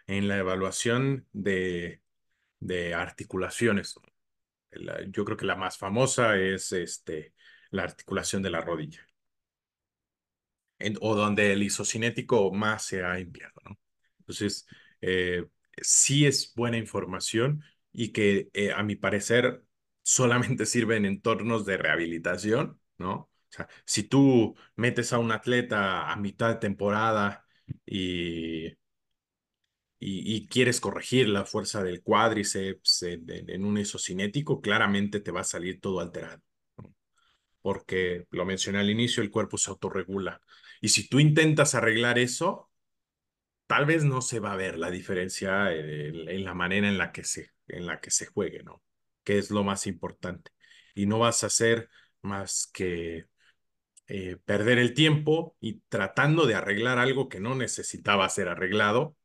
en 0.08 0.28
la 0.28 0.38
evaluación 0.38 1.28
de, 1.34 2.02
de 2.68 2.94
articulaciones. 2.94 3.96
La, 4.72 5.04
yo 5.08 5.26
creo 5.26 5.38
que 5.38 5.46
la 5.46 5.56
más 5.56 5.78
famosa 5.78 6.38
es 6.38 6.72
este, 6.72 7.34
la 7.72 7.84
articulación 7.84 8.42
de 8.42 8.50
la 8.50 8.62
rodilla, 8.62 9.06
o 11.02 11.16
donde 11.16 11.54
el 11.54 11.64
isocinético 11.64 12.52
más 12.52 12.86
se 12.86 13.04
ha 13.04 13.20
empleado. 13.20 13.56
¿no? 13.66 13.80
Entonces, 14.20 14.68
eh, 15.02 15.46
sí 15.78 16.26
es 16.26 16.54
buena 16.56 16.78
información 16.78 17.64
y 17.92 18.12
que 18.12 18.50
eh, 18.54 18.72
a 18.74 18.84
mi 18.84 18.96
parecer 18.96 19.64
solamente 20.04 20.66
sirve 20.66 20.98
en 20.98 21.06
entornos 21.06 21.66
de 21.66 21.78
rehabilitación, 21.78 22.80
¿no? 22.98 23.14
O 23.14 23.32
sea, 23.56 23.70
si 23.86 24.04
tú 24.04 24.56
metes 24.76 25.14
a 25.14 25.20
un 25.20 25.32
atleta 25.32 26.12
a 26.12 26.16
mitad 26.18 26.50
de 26.50 26.56
temporada 26.60 27.46
y, 27.86 28.76
y, 30.00 30.48
quieres 30.48 30.80
corregir 30.80 31.30
la 31.30 31.46
fuerza 31.46 31.84
del 31.84 32.02
cuádriceps 32.04 33.04
en, 33.04 33.66
un 33.66 33.78
isocinético, 33.78 34.62
claramente 34.62 35.20
te 35.20 35.32
va 35.32 35.42
a 35.42 35.44
salir 35.46 35.80
todo 35.82 36.00
alterado. 36.00 36.42
Porque, 37.62 38.26
lo 38.32 38.46
mencioné 38.46 38.80
al 38.80 38.90
inicio, 38.90 39.24
el 39.24 39.32
cuerpo 39.32 39.58
se 39.58 39.72
autorregula. 39.72 40.42
Y 40.82 40.90
si 40.90 41.08
tú 41.10 41.20
intentas 41.20 41.74
arreglar 41.76 42.20
eso, 42.20 42.70
tal 43.68 43.86
vez 43.86 44.04
no 44.04 44.22
se 44.22 44.40
va 44.40 44.54
a 44.54 44.58
ver 44.58 44.78
la 44.78 44.92
diferencia 44.92 45.74
en, 45.74 46.30
en 46.30 46.44
la 46.46 46.54
manera 46.54 46.88
en 46.88 46.98
la 46.98 47.12
que 47.12 47.24
se, 47.24 47.52
en 47.68 47.88
la 47.88 48.00
que 48.00 48.12
se 48.12 48.28
juegue, 48.28 48.64
¿no? 48.64 48.84
que 49.26 49.38
es 49.38 49.52
lo 49.52 49.64
más 49.66 49.88
importante. 49.88 50.52
Y 50.94 51.08
no 51.08 51.20
vas 51.20 51.44
a 51.44 51.48
hacer 51.48 51.90
más 52.22 52.70
que 52.74 53.26
eh, 54.08 54.38
perder 54.46 54.78
el 54.78 54.94
tiempo 54.94 55.58
y 55.60 55.82
tratando 55.90 56.46
de 56.46 56.56
arreglar 56.56 57.00
algo 57.00 57.28
que 57.28 57.42
no 57.42 57.56
necesitaba 57.56 58.30
ser 58.30 58.48
arreglado, 58.48 59.18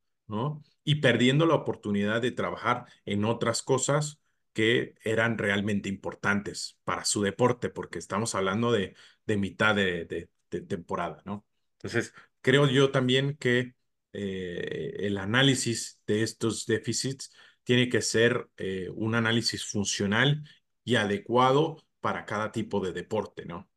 Y 0.84 0.96
perdiendo 0.96 1.46
la 1.46 1.54
oportunidad 1.54 2.22
de 2.22 2.32
trabajar 2.32 2.86
en 3.04 3.24
otras 3.24 3.62
cosas 3.62 4.20
que 4.52 4.94
eran 5.04 5.38
realmente 5.38 5.88
importantes 5.88 6.78
para 6.84 7.04
su 7.04 7.22
deporte, 7.22 7.68
porque 7.68 7.98
estamos 7.98 8.34
hablando 8.34 8.72
de, 8.72 8.94
de 9.26 9.36
mitad 9.36 9.74
de, 9.74 10.04
de, 10.06 10.28
de, 10.50 10.60
temporada, 10.62 11.22
¿no? 11.24 11.46
Entonces, 11.74 12.12
creo 12.40 12.66
yo 12.66 12.90
también 12.90 13.36
que 13.36 13.74
eh, 14.12 14.96
el 15.00 15.18
análisis 15.18 16.00
de 16.06 16.22
estos 16.22 16.66
déficits 16.66 17.30
tiene 17.62 17.88
que 17.88 18.02
ser 18.02 18.48
eh, 18.56 18.88
un 18.94 19.14
análisis 19.14 19.64
funcional 19.64 20.42
y 20.84 20.96
adecuado 20.96 21.76
para 22.00 22.24
cada 22.24 22.50
tipo 22.50 22.80
de 22.80 22.92
deporte, 22.92 23.44
¿no? 23.44 23.70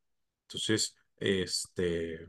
Entonces, 0.48 0.96
este, 1.16 2.26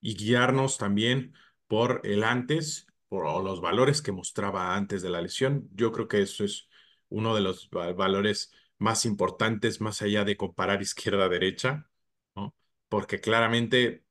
y 0.00 0.14
guiarnos 0.14 0.78
también 0.78 1.34
por 1.66 2.00
el 2.04 2.24
antes, 2.24 2.86
por 3.08 3.42
los 3.44 3.60
valores 3.60 4.02
que 4.02 4.12
mostraba 4.12 4.74
antes 4.76 5.02
de 5.02 5.10
la 5.10 5.20
lesión. 5.22 5.68
Yo 5.74 5.92
creo 5.92 6.08
que 6.08 6.22
eso 6.22 6.44
es 6.44 6.68
uno 7.08 7.34
de 7.34 7.40
los 7.42 7.70
valores 7.70 8.52
más 8.78 9.04
importantes, 9.06 9.80
más 9.80 10.02
allá 10.02 10.24
de 10.24 10.36
comparar 10.36 10.82
izquierda-derecha, 10.82 11.88
¿no? 12.36 12.54
Porque 12.88 13.20
claramente 13.20 14.04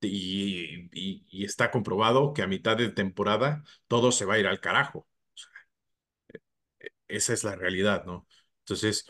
y, 0.00 0.88
y, 0.92 1.24
y 1.30 1.44
está 1.44 1.70
comprobado 1.70 2.32
que 2.32 2.42
a 2.42 2.46
mitad 2.46 2.76
de 2.76 2.90
temporada 2.90 3.64
todo 3.88 4.12
se 4.12 4.24
va 4.24 4.34
a 4.34 4.38
ir 4.38 4.46
al 4.46 4.60
carajo. 4.60 5.06
Esa 7.08 7.32
es 7.34 7.44
la 7.44 7.56
realidad, 7.56 8.04
¿no? 8.06 8.26
Entonces, 8.60 9.06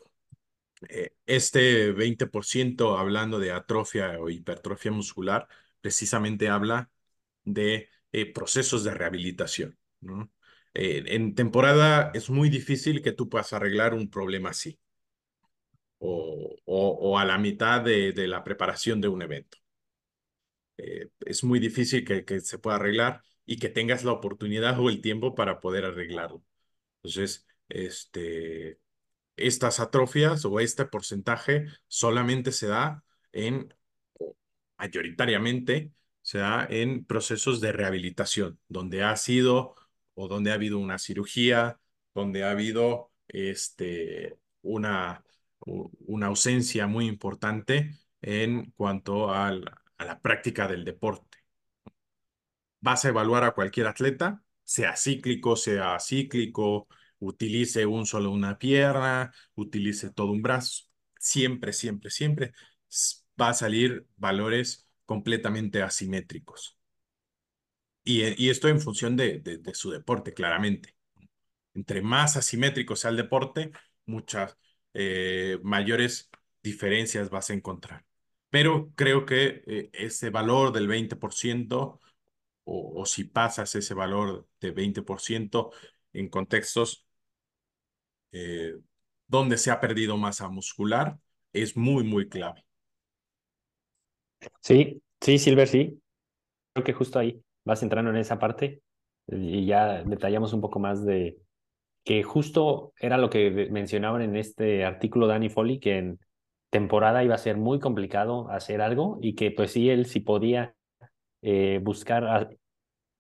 eh, 0.88 1.14
este 1.26 1.92
20% 1.92 2.98
hablando 2.98 3.38
de 3.38 3.52
atrofia 3.52 4.18
o 4.20 4.30
hipertrofia 4.30 4.92
muscular, 4.92 5.48
precisamente 5.80 6.48
habla 6.48 6.90
de 7.44 7.90
eh, 8.12 8.32
procesos 8.32 8.84
de 8.84 8.94
rehabilitación, 8.94 9.78
¿no? 10.00 10.30
Eh, 10.74 11.02
en 11.06 11.34
temporada 11.34 12.10
es 12.14 12.30
muy 12.30 12.48
difícil 12.48 13.02
que 13.02 13.12
tú 13.12 13.28
puedas 13.28 13.52
arreglar 13.52 13.92
un 13.94 14.08
problema 14.08 14.50
así 14.50 14.78
o, 15.98 16.56
o, 16.64 16.88
o 16.90 17.18
a 17.18 17.24
la 17.24 17.38
mitad 17.38 17.82
de, 17.82 18.12
de, 18.12 18.28
la 18.28 18.44
preparación 18.44 19.00
de 19.00 19.08
un 19.08 19.22
evento. 19.22 19.58
Eh, 20.78 21.10
es 21.20 21.44
muy 21.44 21.58
difícil 21.60 22.04
que, 22.04 22.24
que, 22.24 22.40
se 22.40 22.58
pueda 22.58 22.76
arreglar 22.76 23.22
y 23.46 23.58
que 23.58 23.68
tengas 23.68 24.04
la 24.04 24.12
oportunidad 24.12 24.78
o 24.80 24.88
el 24.88 25.00
tiempo 25.02 25.34
para 25.34 25.60
poder 25.60 25.84
arreglarlo. 25.84 26.42
Entonces, 27.02 27.46
este, 27.68 28.80
estas 29.36 29.80
atrofias 29.80 30.44
o 30.44 30.60
este 30.60 30.86
porcentaje 30.86 31.66
solamente 31.88 32.52
se 32.52 32.68
da 32.68 33.04
en, 33.32 33.74
mayoritariamente, 34.78 35.92
se 36.30 36.38
da 36.38 36.64
en 36.70 37.04
procesos 37.04 37.60
de 37.60 37.72
rehabilitación, 37.72 38.60
donde 38.68 39.02
ha 39.02 39.16
sido 39.16 39.74
o 40.14 40.28
donde 40.28 40.52
ha 40.52 40.54
habido 40.54 40.78
una 40.78 40.96
cirugía, 41.00 41.80
donde 42.14 42.44
ha 42.44 42.52
habido 42.52 43.10
este, 43.26 44.38
una, 44.62 45.24
una 45.58 46.26
ausencia 46.28 46.86
muy 46.86 47.08
importante 47.08 47.98
en 48.22 48.70
cuanto 48.76 49.32
al, 49.32 49.64
a 49.98 50.04
la 50.04 50.20
práctica 50.20 50.68
del 50.68 50.84
deporte. 50.84 51.38
Vas 52.80 53.04
a 53.04 53.08
evaluar 53.08 53.42
a 53.42 53.50
cualquier 53.52 53.88
atleta, 53.88 54.40
sea 54.62 54.96
cíclico, 54.96 55.56
sea 55.56 55.96
acíclico, 55.96 56.86
utilice 57.18 57.86
un 57.86 58.06
solo 58.06 58.30
una 58.30 58.56
pierna, 58.56 59.32
utilice 59.56 60.12
todo 60.12 60.30
un 60.30 60.42
brazo, 60.42 60.84
siempre, 61.18 61.72
siempre, 61.72 62.08
siempre 62.10 62.52
va 63.40 63.48
a 63.48 63.54
salir 63.54 64.06
valores 64.16 64.86
completamente 65.10 65.82
asimétricos. 65.82 66.78
Y, 68.04 68.22
y 68.40 68.48
esto 68.48 68.68
en 68.68 68.80
función 68.80 69.16
de, 69.16 69.42
su 69.74 69.90
deporte, 69.90 70.32
claramente. 70.32 70.94
Entre 71.74 72.00
más 72.00 72.36
asimétrico 72.36 72.94
sea 72.94 73.10
el 73.10 73.16
deporte, 73.16 73.72
muchas 74.06 74.56
eh, 74.94 75.58
mayores 75.64 76.30
diferencias 76.62 77.28
vas 77.28 77.50
a 77.50 77.54
encontrar. 77.54 78.04
Pero 78.50 78.92
creo 78.94 79.26
que 79.26 79.64
eh, 79.66 79.90
ese 79.94 80.30
valor 80.30 80.72
del 80.72 80.86
20% 80.86 82.00
o, 82.64 83.00
o 83.02 83.04
si 83.04 83.24
pasas 83.24 83.74
ese 83.74 83.94
valor 83.94 84.46
de 84.60 84.72
20% 84.72 85.72
en 86.12 86.28
contextos 86.28 87.04
eh, 88.30 88.76
donde 89.26 89.58
se 89.58 89.72
ha 89.72 89.80
perdido 89.80 90.16
masa 90.16 90.48
muscular 90.48 91.18
es 91.52 91.76
muy, 91.76 92.04
muy 92.04 92.28
clave. 92.28 92.64
Sí, 94.60 95.02
sí, 95.20 95.38
Silver, 95.38 95.68
sí. 95.68 96.00
Creo 96.74 96.84
que 96.84 96.92
justo 96.92 97.18
ahí 97.18 97.42
vas 97.64 97.82
entrando 97.82 98.10
en 98.10 98.16
esa 98.18 98.38
parte 98.38 98.82
y 99.28 99.66
ya 99.66 100.02
detallamos 100.04 100.52
un 100.52 100.60
poco 100.60 100.78
más 100.80 101.04
de 101.04 101.38
que 102.04 102.22
justo 102.22 102.94
era 103.00 103.18
lo 103.18 103.30
que 103.30 103.68
mencionaban 103.70 104.22
en 104.22 104.36
este 104.36 104.84
artículo 104.84 105.26
Danny 105.28 105.50
Foley, 105.50 105.80
que 105.80 105.98
en 105.98 106.20
temporada 106.70 107.24
iba 107.24 107.34
a 107.34 107.38
ser 107.38 107.56
muy 107.58 107.80
complicado 107.80 108.50
hacer 108.50 108.82
algo 108.82 109.18
y 109.22 109.34
que 109.36 109.50
pues 109.52 109.72
sí, 109.72 109.90
él 109.90 110.06
sí 110.06 110.20
podía 110.20 110.74
eh, 111.42 111.80
buscar 111.82 112.50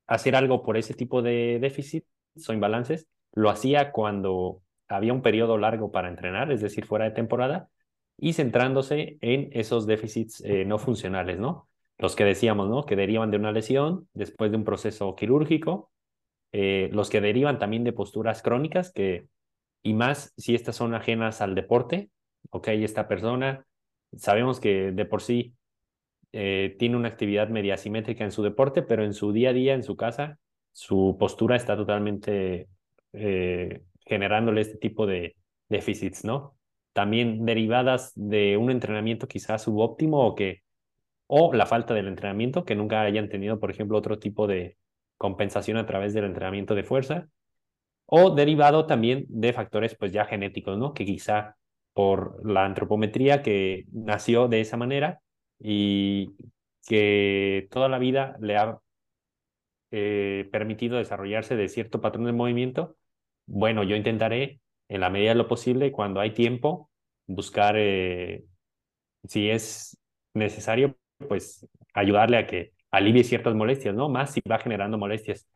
hacer 0.06 0.36
algo 0.36 0.62
por 0.62 0.76
ese 0.76 0.94
tipo 0.94 1.22
de 1.22 1.58
déficits 1.60 2.06
o 2.48 2.52
imbalances, 2.52 3.06
lo 3.32 3.50
hacía 3.50 3.92
cuando 3.92 4.62
había 4.88 5.12
un 5.12 5.22
periodo 5.22 5.58
largo 5.58 5.90
para 5.92 6.08
entrenar, 6.08 6.50
es 6.52 6.60
decir, 6.60 6.84
fuera 6.86 7.04
de 7.06 7.12
temporada, 7.12 7.68
y 8.22 8.34
centrándose 8.34 9.16
en 9.22 9.48
esos 9.52 9.86
déficits 9.86 10.42
eh, 10.44 10.66
no 10.66 10.78
funcionales, 10.78 11.38
¿no? 11.38 11.68
Los 11.96 12.16
que 12.16 12.24
decíamos, 12.24 12.68
¿no? 12.68 12.84
Que 12.84 12.94
derivan 12.94 13.30
de 13.30 13.38
una 13.38 13.50
lesión 13.50 14.08
después 14.12 14.50
de 14.50 14.58
un 14.58 14.64
proceso 14.64 15.16
quirúrgico, 15.16 15.90
eh, 16.52 16.90
los 16.92 17.08
que 17.08 17.22
derivan 17.22 17.58
también 17.58 17.82
de 17.82 17.94
posturas 17.94 18.42
crónicas, 18.42 18.92
que, 18.92 19.26
y 19.82 19.94
más 19.94 20.34
si 20.36 20.54
estas 20.54 20.76
son 20.76 20.94
ajenas 20.94 21.40
al 21.40 21.54
deporte, 21.54 22.10
ok, 22.50 22.68
esta 22.68 23.08
persona, 23.08 23.64
sabemos 24.14 24.60
que 24.60 24.92
de 24.92 25.04
por 25.06 25.22
sí 25.22 25.54
eh, 26.32 26.76
tiene 26.78 26.96
una 26.96 27.08
actividad 27.08 27.48
media 27.48 27.74
asimétrica 27.74 28.22
en 28.24 28.32
su 28.32 28.42
deporte, 28.42 28.82
pero 28.82 29.02
en 29.02 29.14
su 29.14 29.32
día 29.32 29.50
a 29.50 29.54
día, 29.54 29.72
en 29.72 29.82
su 29.82 29.96
casa, 29.96 30.38
su 30.72 31.16
postura 31.18 31.56
está 31.56 31.74
totalmente 31.74 32.68
generándole 34.06 34.60
este 34.60 34.78
tipo 34.78 35.04
de 35.04 35.34
déficits, 35.68 36.24
¿no? 36.24 36.59
También 36.92 37.44
derivadas 37.44 38.12
de 38.14 38.56
un 38.56 38.70
entrenamiento 38.70 39.28
quizás 39.28 39.62
subóptimo 39.62 40.26
o 40.26 40.34
que 40.34 40.62
o 41.26 41.52
la 41.52 41.66
falta 41.66 41.94
del 41.94 42.08
entrenamiento, 42.08 42.64
que 42.64 42.74
nunca 42.74 43.02
hayan 43.02 43.28
tenido, 43.28 43.60
por 43.60 43.70
ejemplo, 43.70 43.96
otro 43.96 44.18
tipo 44.18 44.46
de 44.48 44.76
compensación 45.16 45.76
a 45.76 45.86
través 45.86 46.12
del 46.12 46.24
entrenamiento 46.24 46.74
de 46.74 46.82
fuerza, 46.82 47.28
o 48.06 48.30
derivado 48.30 48.86
también 48.86 49.26
de 49.28 49.52
factores 49.52 49.94
pues 49.94 50.12
ya 50.12 50.24
genéticos, 50.24 50.76
¿no? 50.78 50.92
Que 50.94 51.04
quizá 51.04 51.56
por 51.92 52.44
la 52.44 52.64
antropometría 52.64 53.42
que 53.42 53.84
nació 53.92 54.48
de 54.48 54.60
esa 54.60 54.76
manera 54.76 55.20
y 55.58 56.34
que 56.88 57.68
toda 57.70 57.88
la 57.88 57.98
vida 57.98 58.36
le 58.40 58.56
ha 58.56 58.80
eh, 59.92 60.48
permitido 60.50 60.98
desarrollarse 60.98 61.56
de 61.56 61.68
cierto 61.68 62.00
patrón 62.00 62.26
de 62.26 62.32
movimiento 62.32 62.96
bueno, 63.52 63.82
yo 63.82 63.96
intentaré, 63.96 64.60
en 64.90 65.02
la 65.02 65.10
medida 65.10 65.30
de 65.30 65.36
lo 65.36 65.48
posible, 65.48 65.92
cuando 65.92 66.20
hay 66.20 66.34
tiempo, 66.34 66.90
buscar, 67.28 67.76
eh, 67.78 68.44
si 69.24 69.50
es 69.50 69.98
necesario, 70.34 70.96
pues 71.28 71.66
ayudarle 71.94 72.38
a 72.38 72.46
que 72.46 72.72
alivie 72.90 73.24
ciertas 73.24 73.54
molestias, 73.54 73.94
¿no? 73.94 74.08
Más 74.08 74.32
si 74.34 74.40
va 74.50 74.58
generando 74.58 74.98
molestias. 74.98 75.46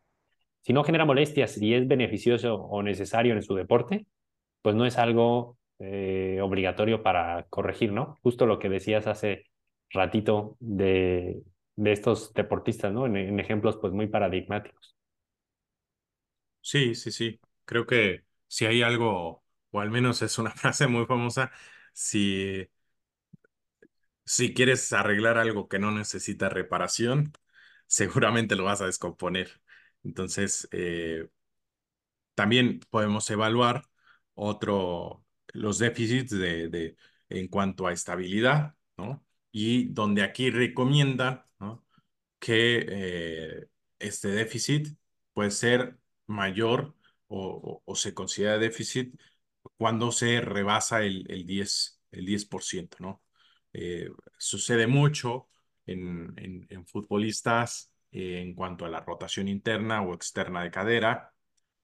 Si 0.63 0.73
no 0.73 0.85
genera 0.85 1.05
molestias 1.05 1.59
y 1.59 1.75
es 1.75 1.87
beneficioso 1.89 2.57
o 2.57 2.83
necesario 2.83 3.35
en 3.35 3.43
su 3.43 3.55
deporte, 3.55 4.07
pues 4.63 4.77
no 4.77 4.87
es 4.87 4.99
algo 4.99 5.59
eh, 5.81 6.41
obligatorio 6.43 7.03
para 7.03 7.45
corregir, 7.51 7.93
¿no? 7.93 8.19
Justo 8.23 8.47
lo 8.47 8.59
que 8.61 8.69
decías 8.71 9.07
hace 9.09 9.47
ratito 9.91 10.57
de, 10.61 11.43
de 11.77 11.93
estos 11.93 12.35
deportistas, 12.35 12.93
¿no? 12.93 13.07
En, 13.07 13.17
en 13.17 13.41
ejemplos 13.41 13.79
pues 13.79 13.93
muy 13.93 14.09
paradigmáticos. 14.09 14.97
Sí, 16.61 16.95
sí, 16.95 17.13
sí 17.13 17.41
creo 17.65 17.87
que 17.87 18.25
si 18.49 18.67
hay 18.67 18.83
algo, 18.83 19.45
o 19.71 19.81
al 19.81 19.91
menos 19.91 20.23
es 20.23 20.39
una 20.39 20.51
frase 20.53 20.87
muy 20.87 21.07
famosa, 21.07 21.53
si, 21.93 22.69
si 24.25 24.55
quieres 24.55 24.93
arreglar 24.93 25.39
algo 25.39 25.69
que 25.69 25.79
no 25.79 25.91
necesita 25.91 26.49
reparación, 26.49 27.33
seguramente 27.87 28.57
lo 28.57 28.65
vas 28.65 28.81
a 28.81 28.87
descomponer. 28.87 29.61
Entonces, 30.05 30.69
eh, 30.73 31.29
también 32.35 32.81
podemos 32.91 33.29
evaluar 33.31 33.85
otro, 34.35 35.25
los 35.53 35.79
déficits 35.79 36.31
de, 36.33 36.69
de, 36.69 36.97
en 37.29 37.49
cuanto 37.49 37.87
a 37.87 37.93
estabilidad, 37.93 38.75
¿no? 38.97 39.25
Y 39.53 39.87
donde 39.93 40.23
aquí 40.23 40.51
recomiendan, 40.51 41.45
¿no? 41.61 41.85
que 42.41 42.87
eh, 42.89 43.69
este 44.01 44.29
déficit 44.31 44.99
puede 45.35 45.51
ser 45.53 45.99
mayor 46.27 46.97
o, 47.29 47.83
se 47.95 48.15
considera 48.15 48.59
déficit 48.59 49.19
cuando 49.77 50.13
se 50.13 50.41
rebasa 50.41 51.03
el, 51.03 51.27
el 51.31 51.47
10%, 51.47 51.99
el 52.13 52.27
10%, 52.27 52.97
¿no? 53.01 53.23
Eh, 53.73 54.09
sucede 54.39 54.87
mucho 54.87 55.49
en, 55.87 56.33
en, 56.37 56.67
en 56.71 56.87
futbolistas 56.87 57.93
eh, 58.13 58.41
en 58.41 58.55
cuanto 58.55 58.85
a 58.85 58.89
la 58.89 59.01
rotación 59.01 59.49
interna 59.49 60.03
o 60.03 60.15
externa 60.15 60.63
de 60.63 60.71
cadera, 60.71 61.35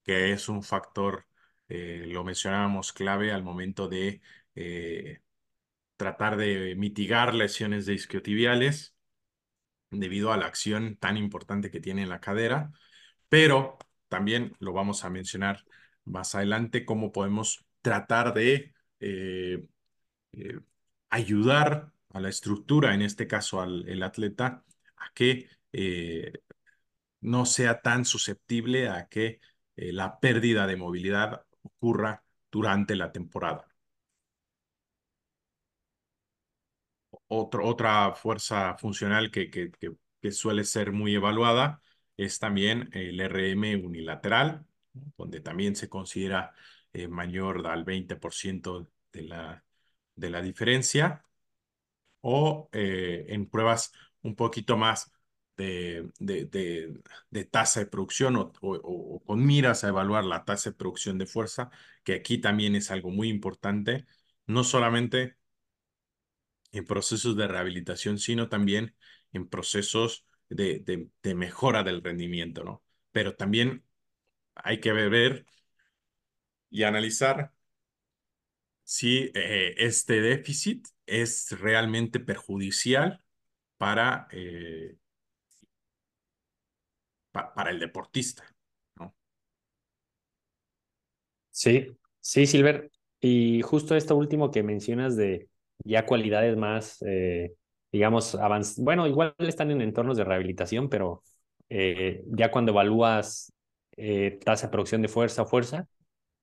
que 0.04 0.32
es 0.32 0.48
un 0.48 0.62
factor, 0.62 1.26
eh, 1.68 2.04
lo 2.06 2.24
mencionábamos, 2.24 2.92
clave 2.92 3.32
al 3.32 3.42
momento 3.42 3.88
de 3.88 4.20
tratar 5.96 6.36
de 6.36 6.74
mitigar 6.76 7.34
lesiones 7.34 7.86
de 7.86 7.94
isquiotibiales 7.94 8.96
debido 9.90 10.32
a 10.32 10.36
la 10.36 10.46
acción 10.46 10.96
tan 10.96 11.16
importante 11.16 11.70
que 11.70 11.80
tiene 11.80 12.02
en 12.02 12.08
la 12.08 12.20
cadera, 12.20 12.70
pero 13.28 13.78
también 14.10 14.56
lo 14.58 14.72
vamos 14.74 15.04
a 15.04 15.10
mencionar 15.10 15.64
más 16.04 16.34
adelante, 16.34 16.84
cómo 16.84 17.12
podemos 17.12 17.64
tratar 17.82 18.34
de 18.34 18.74
eh, 19.00 19.66
eh, 20.32 20.60
ayudar 21.10 21.92
a 22.10 22.20
la 22.20 22.28
estructura, 22.28 22.94
en 22.94 23.02
este 23.02 23.26
caso 23.26 23.60
al 23.62 23.88
el 23.88 24.02
atleta, 24.02 24.64
a 24.96 25.12
que 25.14 25.48
eh, 25.72 26.32
no 27.20 27.46
sea 27.46 27.82
tan 27.82 28.04
susceptible 28.04 28.88
a 28.88 29.08
que 29.08 29.40
la 29.76 30.20
pérdida 30.20 30.66
de 30.66 30.76
movilidad 30.76 31.46
ocurra 31.62 32.22
durante 32.50 32.96
la 32.96 33.12
temporada. 33.12 33.66
otra 37.28 38.12
fuerza 38.14 38.76
funcional 38.76 39.30
que, 39.30 39.50
que 39.50 40.32
suele 40.32 40.64
ser 40.64 40.92
muy 40.92 41.14
evaluada 41.14 41.80
es 42.24 42.38
también 42.38 42.90
el 42.92 43.20
RM 43.20 43.76
unilateral, 43.84 44.66
donde 45.16 45.40
también 45.40 45.76
se 45.76 45.88
considera 45.88 46.52
eh, 46.92 47.08
mayor 47.08 47.66
al 47.66 47.84
20% 47.84 48.88
de 49.12 49.22
la, 49.22 49.64
de 50.16 50.30
la 50.30 50.42
diferencia, 50.42 51.24
o 52.20 52.68
eh, 52.72 53.26
en 53.28 53.48
pruebas 53.48 53.92
un 54.22 54.36
poquito 54.36 54.76
más 54.76 55.12
de, 55.56 56.10
de, 56.18 56.46
de, 57.30 57.44
tasa 57.44 57.80
de 57.80 57.86
producción 57.86 58.36
o, 58.36 58.52
o, 58.62 59.20
con 59.24 59.44
miras 59.44 59.84
a 59.84 59.88
evaluar 59.88 60.24
la 60.24 60.44
tasa 60.44 60.70
de 60.70 60.76
producción 60.76 61.18
de 61.18 61.26
fuerza, 61.26 61.70
que 62.04 62.14
aquí 62.14 62.38
también 62.38 62.74
es 62.76 62.90
algo 62.90 63.10
muy 63.10 63.28
importante, 63.28 64.06
no 64.46 64.64
solamente 64.64 65.36
en 66.72 66.84
procesos 66.86 67.36
de 67.36 67.48
rehabilitación, 67.48 68.18
sino 68.18 68.48
también 68.48 68.94
en 69.32 69.48
procesos 69.48 70.24
de, 70.50 71.08
de, 71.22 71.34
mejora 71.34 71.82
del 71.82 72.02
rendimiento, 72.02 72.64
¿no? 72.64 72.82
Pero 73.12 73.34
también 73.36 73.84
hay 74.56 74.80
que 74.80 74.92
ver 74.92 75.46
y 76.70 76.84
analizar 76.84 77.52
si 78.84 79.30
eh, 79.34 79.74
este 79.78 80.20
déficit 80.20 80.86
es 81.06 81.50
realmente 81.60 82.20
perjudicial 82.20 83.22
para, 83.78 84.28
eh, 84.32 84.96
pa 87.32 87.52
para 87.54 87.70
el 87.70 87.80
deportista, 87.80 88.44
¿no? 88.96 89.14
Sí, 91.50 91.86
sí, 92.20 92.46
Silver. 92.46 92.90
Y 93.20 93.62
justo 93.62 93.96
esto 93.96 94.16
último 94.16 94.50
que 94.50 94.62
mencionas 94.62 95.16
de 95.16 95.48
ya 95.84 96.06
cualidades 96.06 96.56
más, 96.56 97.02
eh, 97.02 97.54
digamos. 97.92 98.36
Bueno, 98.78 99.06
igual 99.06 99.34
están 99.38 99.70
en 99.70 99.80
entornos 99.80 100.16
de 100.16 100.24
rehabilitación, 100.24 100.88
pero 100.88 101.22
eh, 101.68 102.22
ya 102.28 102.50
cuando 102.50 102.72
evalúas 102.72 103.52
eh, 103.96 104.38
tasa 104.44 104.66
de 104.66 104.70
producción 104.72 105.02
de 105.02 105.08
fuerza 105.08 105.42
o 105.42 105.46
fuerza, 105.46 105.86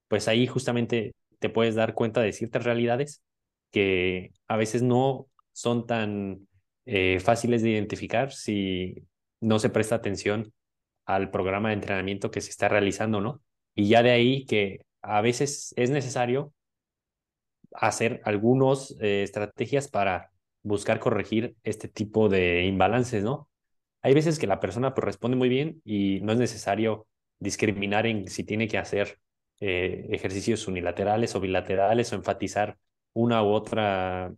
pues 0.07 0.27
ahí 0.27 0.47
justamente 0.47 1.15
te 1.39 1.49
puedes 1.49 1.75
dar 1.75 1.93
cuenta 1.93 2.21
de 2.21 2.33
ciertas 2.33 2.63
realidades 2.63 3.23
que 3.71 4.31
a 4.47 4.57
veces 4.57 4.81
no 4.83 5.27
son 5.53 5.85
tan 5.87 6.47
eh, 6.85 7.19
fáciles 7.19 7.61
de 7.63 7.71
identificar 7.71 8.31
si 8.31 9.05
no 9.41 9.59
se 9.59 9.69
presta 9.69 9.95
atención 9.95 10.53
al 11.05 11.31
programa 11.31 11.69
de 11.69 11.75
entrenamiento 11.75 12.31
que 12.31 12.41
se 12.41 12.49
está 12.49 12.69
realizando, 12.69 13.21
¿no? 13.21 13.41
Y 13.75 13.87
ya 13.89 14.03
de 14.03 14.11
ahí 14.11 14.45
que 14.45 14.81
a 15.01 15.21
veces 15.21 15.73
es 15.77 15.89
necesario 15.89 16.53
hacer 17.71 18.21
algunas 18.25 18.95
eh, 18.99 19.23
estrategias 19.23 19.87
para 19.89 20.31
buscar 20.63 20.99
corregir 20.99 21.55
este 21.63 21.87
tipo 21.87 22.29
de 22.29 22.65
imbalances, 22.65 23.23
¿no? 23.23 23.49
Hay 24.01 24.13
veces 24.13 24.39
que 24.39 24.47
la 24.47 24.59
persona 24.59 24.93
pues, 24.93 25.05
responde 25.05 25.37
muy 25.37 25.49
bien 25.49 25.81
y 25.85 26.21
no 26.21 26.33
es 26.33 26.39
necesario 26.39 27.07
discriminar 27.39 28.05
en 28.07 28.27
si 28.27 28.43
tiene 28.43 28.67
que 28.67 28.77
hacer 28.77 29.19
eh, 29.59 30.07
ejercicios 30.11 30.67
unilaterales 30.67 31.35
o 31.35 31.39
bilaterales 31.39 32.11
o 32.11 32.15
enfatizar 32.15 32.77
una 33.13 33.43
u 33.43 33.47
otra 33.49 34.33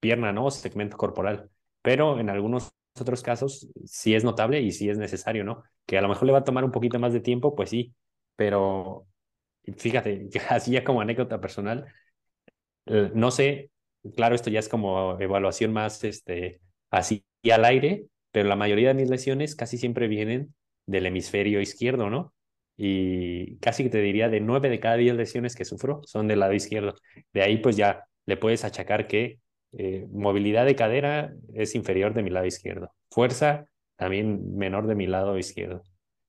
pierna, 0.00 0.32
¿no? 0.32 0.46
O 0.46 0.50
segmento 0.50 0.96
corporal. 0.96 1.50
Pero 1.82 2.20
en 2.20 2.30
algunos 2.30 2.70
otros 3.00 3.22
casos 3.22 3.68
sí 3.84 4.14
es 4.14 4.24
notable 4.24 4.60
y 4.60 4.72
sí 4.72 4.88
es 4.90 4.98
necesario, 4.98 5.44
¿no? 5.44 5.62
Que 5.86 5.98
a 5.98 6.02
lo 6.02 6.08
mejor 6.08 6.26
le 6.26 6.32
va 6.32 6.38
a 6.40 6.44
tomar 6.44 6.64
un 6.64 6.72
poquito 6.72 6.98
más 6.98 7.12
de 7.12 7.20
tiempo, 7.20 7.54
pues 7.54 7.70
sí, 7.70 7.94
pero 8.36 9.06
fíjate, 9.76 10.28
así 10.50 10.72
ya 10.72 10.84
como 10.84 11.00
anécdota 11.00 11.40
personal, 11.40 11.86
eh, 12.86 13.10
no 13.14 13.30
sé, 13.30 13.70
claro, 14.14 14.34
esto 14.34 14.50
ya 14.50 14.58
es 14.60 14.68
como 14.68 15.18
evaluación 15.20 15.72
más 15.72 16.04
este, 16.04 16.60
así 16.90 17.24
al 17.50 17.64
aire, 17.64 18.06
pero 18.30 18.48
la 18.48 18.56
mayoría 18.56 18.88
de 18.88 18.94
mis 18.94 19.10
lesiones 19.10 19.54
casi 19.54 19.78
siempre 19.78 20.08
vienen 20.08 20.54
del 20.86 21.06
hemisferio 21.06 21.60
izquierdo, 21.60 22.10
¿no? 22.10 22.34
Y 22.76 23.56
casi 23.58 23.84
que 23.84 23.90
te 23.90 24.00
diría 24.00 24.28
de 24.28 24.40
nueve 24.40 24.70
de 24.70 24.80
cada 24.80 24.96
diez 24.96 25.14
lesiones 25.16 25.56
que 25.56 25.64
sufro 25.64 26.00
son 26.04 26.28
del 26.28 26.40
lado 26.40 26.52
izquierdo. 26.52 26.94
De 27.32 27.42
ahí 27.42 27.58
pues 27.58 27.76
ya 27.76 28.04
le 28.26 28.36
puedes 28.36 28.64
achacar 28.64 29.08
que 29.08 29.40
eh, 29.72 30.06
movilidad 30.10 30.64
de 30.64 30.76
cadera 30.76 31.34
es 31.54 31.74
inferior 31.74 32.14
de 32.14 32.22
mi 32.22 32.30
lado 32.30 32.46
izquierdo. 32.46 32.92
Fuerza 33.10 33.66
también 33.96 34.56
menor 34.56 34.86
de 34.86 34.94
mi 34.94 35.06
lado 35.06 35.36
izquierdo. 35.38 35.82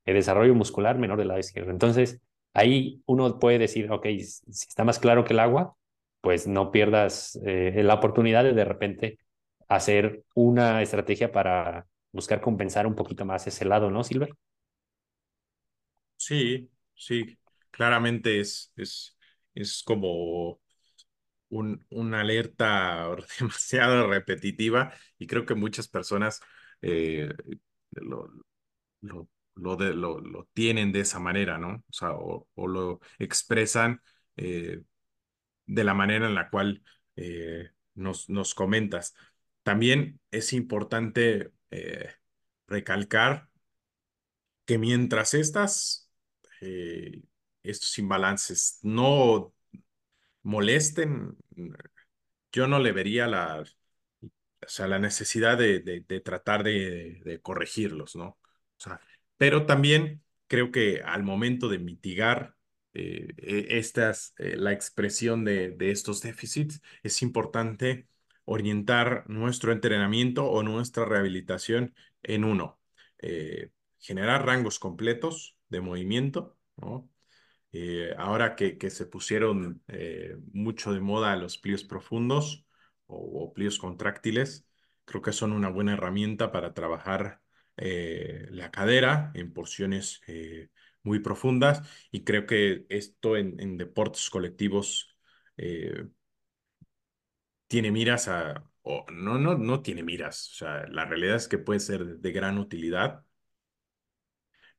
El 0.05 0.15
desarrollo 0.15 0.55
muscular 0.55 0.97
menor 0.97 1.19
del 1.19 1.27
lado 1.27 1.39
izquierdo. 1.39 1.71
Entonces, 1.71 2.19
ahí 2.53 3.01
uno 3.05 3.39
puede 3.39 3.59
decir, 3.59 3.91
ok, 3.91 4.07
si 4.17 4.67
está 4.67 4.83
más 4.83 4.97
claro 4.99 5.23
que 5.23 5.33
el 5.33 5.39
agua, 5.39 5.75
pues 6.21 6.47
no 6.47 6.71
pierdas 6.71 7.39
eh, 7.45 7.81
la 7.83 7.95
oportunidad 7.95 8.43
de 8.43 8.53
de 8.53 8.65
repente 8.65 9.19
hacer 9.67 10.23
una 10.35 10.81
estrategia 10.81 11.31
para 11.31 11.87
buscar 12.11 12.41
compensar 12.41 12.87
un 12.87 12.95
poquito 12.95 13.25
más 13.25 13.47
ese 13.47 13.65
lado, 13.65 13.91
¿no, 13.91 14.03
Silver? 14.03 14.31
Sí, 16.17 16.69
sí, 16.95 17.39
claramente 17.71 18.39
es, 18.39 18.71
es, 18.75 19.17
es 19.55 19.83
como 19.83 20.59
un, 21.49 21.85
una 21.91 22.21
alerta 22.21 23.09
demasiado 23.39 24.07
repetitiva 24.09 24.93
y 25.19 25.27
creo 25.27 25.45
que 25.45 25.55
muchas 25.55 25.87
personas 25.87 26.41
eh, 26.81 27.33
lo, 27.93 28.29
lo, 29.01 29.29
lo, 29.55 29.75
de, 29.77 29.93
lo, 29.93 30.19
lo, 30.21 30.47
tienen 30.53 30.91
de 30.93 31.01
esa 31.01 31.19
manera, 31.19 31.57
¿no? 31.57 31.75
O 31.89 31.93
sea, 31.93 32.13
o, 32.13 32.47
o 32.55 32.67
lo 32.67 33.01
expresan 33.19 34.01
eh, 34.37 34.81
de 35.69 35.83
la 35.83 35.93
manera 35.93 36.27
en 36.27 36.35
la 36.35 36.49
cual 36.49 36.83
eh, 37.15 37.69
nos, 37.95 38.29
nos 38.29 38.55
comentas. 38.55 39.15
También 39.63 40.19
es 40.31 40.53
importante 40.53 41.51
eh, 41.71 42.09
recalcar 42.67 43.49
que 44.65 44.77
mientras 44.77 45.33
estas, 45.35 46.09
eh, 46.61 47.21
estos 47.63 47.97
imbalances 47.99 48.79
no 48.83 49.53
molesten, 50.43 51.37
yo 52.51 52.67
no 52.67 52.79
le 52.79 52.91
vería 52.91 53.27
la, 53.27 53.61
o 53.61 54.67
sea, 54.67 54.87
la 54.87 54.99
necesidad 54.99 55.57
de, 55.57 55.81
de, 55.81 56.19
tratar 56.21 56.63
de, 56.63 57.21
de, 57.23 57.41
corregirlos, 57.41 58.15
¿no? 58.15 58.25
O 58.27 58.39
sea, 58.77 58.99
pero 59.37 59.65
también 59.65 60.23
creo 60.47 60.71
que 60.71 61.01
al 61.03 61.23
momento 61.23 61.69
de 61.69 61.79
mitigar 61.79 62.55
eh, 62.93 63.65
estas, 63.69 64.33
eh, 64.37 64.55
la 64.57 64.73
expresión 64.73 65.45
de, 65.45 65.71
de 65.71 65.91
estos 65.91 66.21
déficits, 66.21 66.81
es 67.03 67.21
importante 67.21 68.07
orientar 68.45 69.25
nuestro 69.29 69.71
entrenamiento 69.71 70.45
o 70.49 70.63
nuestra 70.63 71.05
rehabilitación 71.05 71.93
en 72.23 72.43
uno, 72.43 72.79
eh, 73.19 73.71
generar 73.99 74.45
rangos 74.45 74.79
completos 74.79 75.57
de 75.69 75.81
movimiento. 75.81 76.57
Eh, 77.71 78.13
ahora 78.17 78.55
que, 78.55 78.77
que, 78.77 78.89
se 78.89 79.05
pusieron 79.05 79.83
eh, 79.87 80.35
mucho 80.53 80.91
de 80.93 81.01
moda 81.01 81.35
los 81.35 81.57
plieos 81.59 81.83
profundos 81.83 82.65
o, 83.05 83.17
o, 83.43 83.53
plieos 83.53 83.77
contráctiles, 83.77 84.65
creo 85.05 85.21
que 85.21 85.33
son 85.33 85.51
una 85.51 85.69
buena 85.69 85.93
herramienta 85.93 86.51
para 86.51 86.73
trabajar 86.73 87.41
eh, 87.77 88.47
la 88.51 88.71
cadera 88.71 89.31
en 89.35 89.53
porciones 89.53 90.21
eh, 90.27 90.69
muy 91.03 91.19
profundas 91.19 91.81
y 92.11 92.23
creo 92.23 92.45
que 92.45 92.85
esto 92.89 93.37
en, 93.37 93.59
en 93.59 93.77
deportes 93.77 94.29
colectivos 94.29 95.15
eh, 95.57 96.07
tiene 97.67 97.91
miras 97.91 98.27
a, 98.27 98.69
o 98.81 99.05
no, 99.11 99.37
no, 99.37 99.57
no 99.57 99.81
tiene 99.81 100.03
miras, 100.03 100.49
o 100.51 100.55
sea, 100.55 100.87
la 100.87 101.05
realidad 101.05 101.35
es 101.37 101.47
que 101.47 101.57
puede 101.57 101.79
ser 101.79 102.05
de, 102.17 102.31
gran 102.31 102.57
utilidad 102.57 103.25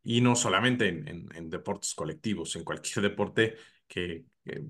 y 0.02 0.20
no 0.20 0.36
solamente 0.36 0.88
en, 0.88 1.28
en, 1.34 1.50
deportes 1.50 1.94
colectivos, 1.94 2.56
en 2.56 2.64
cualquier 2.64 3.02
deporte 3.10 3.56
que, 3.88 4.24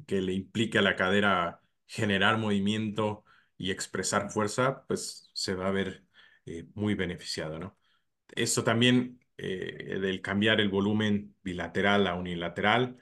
que, 0.06 0.20
le 0.20 0.32
implique 0.32 0.78
a 0.78 0.82
la 0.82 0.96
cadera 0.96 1.60
generar 1.86 2.38
movimiento 2.38 3.24
y 3.56 3.70
expresar 3.70 4.30
fuerza, 4.30 4.84
pues 4.86 5.30
se 5.34 5.54
va 5.54 5.68
a 5.68 5.70
ver 5.72 6.04
eh, 6.46 6.66
muy 6.74 6.94
beneficiado, 6.94 7.58
¿no? 7.58 7.78
Esto 8.28 8.64
también 8.64 9.19
eh, 9.42 9.98
del 10.00 10.20
cambiar 10.20 10.60
el 10.60 10.68
volumen 10.68 11.34
bilateral 11.42 12.06
a 12.06 12.14
unilateral, 12.14 12.98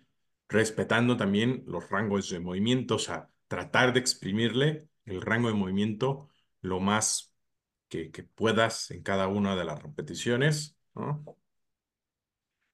respetando 0.49 1.17
también 1.17 1.65
los 1.67 1.91
rangos 1.91 2.31
de 2.31 2.39
movimiento, 2.39 2.95
o 2.95 2.99
sea, 2.99 3.29
tratar 3.49 3.93
de 3.93 4.01
exprimirle 4.01 4.89
el 5.05 5.21
rango 5.21 5.49
de 5.49 5.55
movimiento 5.55 6.29
lo 6.61 6.79
más 6.79 7.35
que, 7.89 8.11
que 8.13 8.23
puedas 8.23 8.91
en 8.93 9.03
cada 9.03 9.27
una 9.27 9.57
de 9.57 9.65
las 9.65 9.83
repeticiones, 9.83 10.77
¿no? 10.95 11.25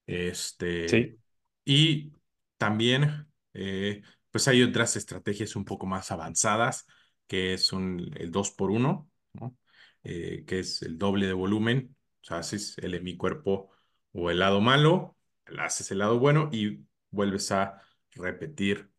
Este, 0.07 0.89
sí. 0.89 1.19
y 1.65 2.13
también, 2.59 3.27
eh, 3.55 4.03
pues 4.31 4.47
hay 4.49 4.63
otras 4.63 4.97
estrategias 4.97 5.57
un 5.57 5.65
poco 5.65 5.87
más 5.87 6.11
avanzadas, 6.11 6.87
que 7.27 7.55
es 7.55 7.73
un, 7.73 8.13
el 8.17 8.31
2 8.31 8.51
por 8.51 8.71
1 8.71 9.09
¿no? 9.33 9.57
eh, 10.03 10.45
que 10.47 10.59
es 10.59 10.83
el 10.83 10.99
doble 10.99 11.27
de 11.27 11.33
volumen. 11.33 11.97
O 12.25 12.27
sea, 12.27 12.39
haces 12.39 12.79
el 12.79 12.95
hemicuerpo 12.95 13.71
o 14.15 14.31
el 14.33 14.41
lado 14.41 14.61
malo, 14.63 15.17
haces 15.59 15.91
el 15.93 15.99
lado 16.01 16.19
bueno 16.19 16.49
y 16.53 16.87
vuelves 17.11 17.53
a 17.53 17.83
repetir 18.15 18.91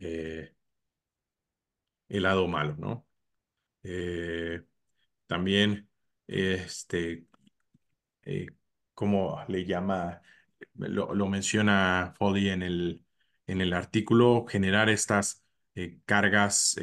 eh, 0.00 0.54
el 2.08 2.22
lado 2.22 2.46
malo, 2.48 2.76
¿no? 2.78 3.06
Eh, 3.84 4.62
también, 5.26 5.90
este, 6.26 7.26
eh, 8.24 8.48
¿cómo 8.94 9.42
le 9.48 9.64
llama? 9.64 10.22
Lo, 10.74 11.14
lo 11.14 11.28
menciona 11.28 12.14
Foley 12.18 12.50
en 12.50 12.62
el, 12.62 13.04
en 13.46 13.60
el 13.60 13.72
artículo, 13.72 14.46
generar 14.48 14.88
estas 14.90 15.44
eh, 15.74 16.00
cargas, 16.06 16.76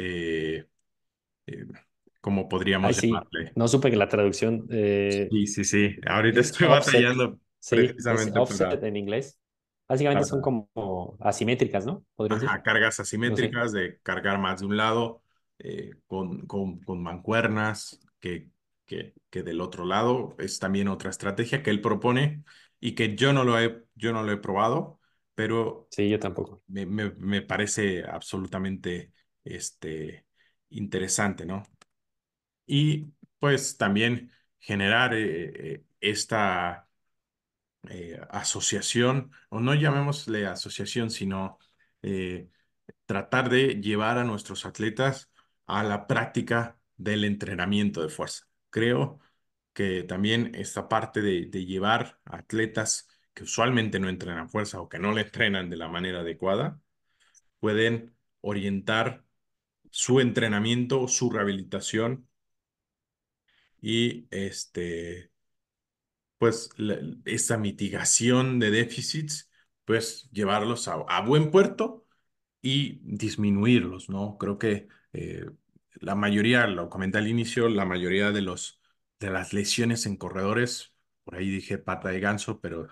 eh, 2.26 2.41
eh, 2.41 2.47
¿cómo 2.61 2.82
Ay, 2.82 2.93
podríamos 2.93 2.95
sí, 2.95 3.30
llamarle? 3.32 3.55
no 3.55 3.67
supe 3.67 3.89
que 3.91 3.97
la 3.97 4.09
traducción 4.09 4.67
eh, 4.71 5.32
Sí, 5.32 5.47
sí, 5.47 5.63
sí. 5.63 5.95
Ahorita 6.07 6.39
es 6.39 6.41
estoy 6.41 6.67
offset. 6.67 7.07
batallando 7.07 7.39
Sí, 7.59 8.01
precisamente 8.03 8.32
offset 8.36 8.57
para, 8.57 8.84
en 8.84 8.97
inglés. 8.97 9.39
Básicamente 9.88 10.26
son 10.26 10.41
para 10.41 10.41
como 10.41 10.69
asimétricas, 11.21 11.86
¿no? 11.86 12.05
Ajá, 12.28 12.63
cargas 12.63 12.99
No 13.26 13.38
sé. 13.38 13.55
asimétricas 13.55 13.71
de 13.71 13.99
cargar 14.01 14.39
más 14.39 14.59
de 14.61 14.65
un 14.65 14.78
lado 14.78 15.23
eh, 15.59 15.91
con, 16.07 16.45
con, 16.47 16.80
con 16.82 17.01
mancuernas 17.03 17.99
que, 18.19 18.49
que, 18.86 19.13
que 19.30 19.43
del 19.43 19.61
otro 19.61 19.86
lado. 19.86 20.36
Es 20.39 20.57
también 20.59 20.88
otra 20.88 21.09
estrategia 21.11 21.61
que 21.61 21.69
él 21.69 21.82
propone 21.82 22.43
y 22.80 22.95
que 22.95 23.15
yo 23.15 23.32
no 23.32 23.43
lo 23.43 23.59
he, 23.59 23.84
yo 23.95 24.11
no 24.11 24.23
lo 24.23 24.32
he 24.32 24.38
probado, 24.38 24.99
pero 25.36 25.89
Sí, 25.89 26.09
yo 26.09 26.19
tampoco. 26.19 26.61
me, 26.67 26.86
me, 26.86 27.11
me 27.17 27.41
parece 27.43 28.03
absolutamente 28.05 29.13
este, 29.43 30.28
interesante, 30.69 31.45
¿no? 31.45 31.63
Y 32.66 33.13
pues 33.39 33.78
también 33.78 34.32
generar 34.59 35.13
eh, 35.13 35.74
eh, 35.76 35.86
esta 35.99 36.89
eh, 37.89 38.20
asociación, 38.30 39.32
o 39.49 39.59
no 39.59 39.74
llamémosle 39.76 40.47
asociación, 40.47 41.09
sino 41.11 41.59
tratar 43.05 43.49
de 43.49 43.82
llevar 43.82 44.18
a 44.20 44.24
nuestros 44.24 44.66
atletas 44.66 45.32
a 45.66 45.84
la 45.84 46.07
práctica 46.07 46.78
del 46.97 47.24
entrenamiento 47.24 48.01
de 48.03 48.09
fuerza. 48.09 48.45
Creo 48.70 49.20
que 49.74 50.03
también 50.03 50.51
esta 50.55 50.88
parte 50.88 51.22
de, 51.22 51.47
de 51.47 51.66
llevar 51.66 52.20
a 52.26 52.38
atletas 52.38 53.07
que 53.34 53.43
usualmente 53.43 53.99
no 53.99 54.09
entrenan 54.09 54.49
fuerza 54.49 54.80
o 54.82 54.89
que 54.89 54.99
no 54.99 55.11
le 55.13 55.22
entrenan 55.22 55.70
de 55.70 55.78
la 55.78 55.89
manera 55.89 56.22
adecuada, 56.22 56.80
pueden 57.59 58.16
orientar 58.41 59.26
su 59.91 60.20
entrenamiento, 60.20 61.07
su 61.07 61.30
rehabilitación 61.32 62.28
y 63.86 64.27
este, 64.31 65.31
pues 66.38 66.69
esa 67.25 67.57
mitigación 67.57 68.59
de 68.59 68.71
déficits, 68.71 69.51
pues 69.86 70.29
llevarlos 70.31 70.88
a, 70.88 71.21
buen 71.21 71.51
puerto 71.51 72.07
y 72.61 72.99
disminuirlos, 73.03 74.09
¿no? 74.09 74.38
Creo 74.39 74.57
que 74.59 74.88
eh, 75.13 75.45
la 75.95 76.15
mayoría, 76.15 76.67
lo 76.67 76.89
comenté 76.89 77.19
al 77.19 77.27
inicio, 77.27 77.69
la 77.69 77.86
mayoría 77.86 78.31
de 78.31 78.41
los 78.41 78.81
de 79.19 79.31
las 79.31 79.53
lesiones 79.53 80.05
en 80.05 80.17
corredores, 80.17 80.93
por 81.23 81.36
ahí 81.36 81.49
dije 81.49 81.77
pata 81.77 82.09
de 82.09 82.19
ganso, 82.19 82.59
pero 82.61 82.88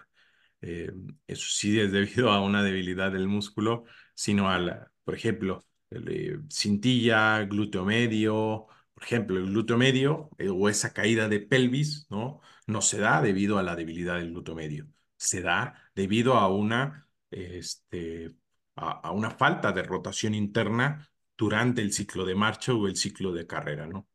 eh, 0.62 0.92
eso 1.28 1.48
sí 1.50 1.80
es 1.80 1.92
debido 1.92 2.32
a 2.32 2.42
una 2.42 2.64
debilidad 2.64 3.12
del 3.12 3.28
músculo, 3.28 3.86
sino 4.16 4.50
a 4.50 4.92
por 5.04 5.16
ejemplo, 5.16 5.66
el, 5.90 6.44
cintilla, 6.52 7.44
glúteo 7.46 7.86
medio, 7.86 8.68
ejemplo, 9.04 9.38
el 9.38 9.46
glúteo 9.48 9.78
medio 9.78 10.30
eh, 10.38 10.50
o 10.50 10.70
esa 10.70 10.94
caída 10.94 11.28
de 11.30 11.40
pelvis, 11.40 12.08
¿no? 12.10 12.42
No 12.68 12.82
se 12.82 13.00
da 13.00 13.22
debido 13.22 13.58
a 13.58 13.64
la 13.64 13.76
debilidad 13.76 14.16
del 14.18 14.32
glúteo 14.32 14.56
medio, 14.56 14.88
se 15.18 15.42
da 15.42 15.76
debido 15.96 16.36
a 16.36 16.48
una, 16.50 17.08
este, 17.32 18.36
a, 18.76 18.92
a 19.08 19.12
una 19.12 19.32
falta 19.32 19.72
de 19.72 19.84
rotación 19.84 20.34
interna 20.36 21.10
durante 21.38 21.82
el 21.82 21.92
ciclo 21.94 22.26
de 22.26 22.36
marcha 22.36 22.74
o 22.74 22.88
el 22.88 22.96
ciclo 22.96 23.32
de 23.34 23.48
carrera, 23.48 23.88
¿no? 23.88 24.08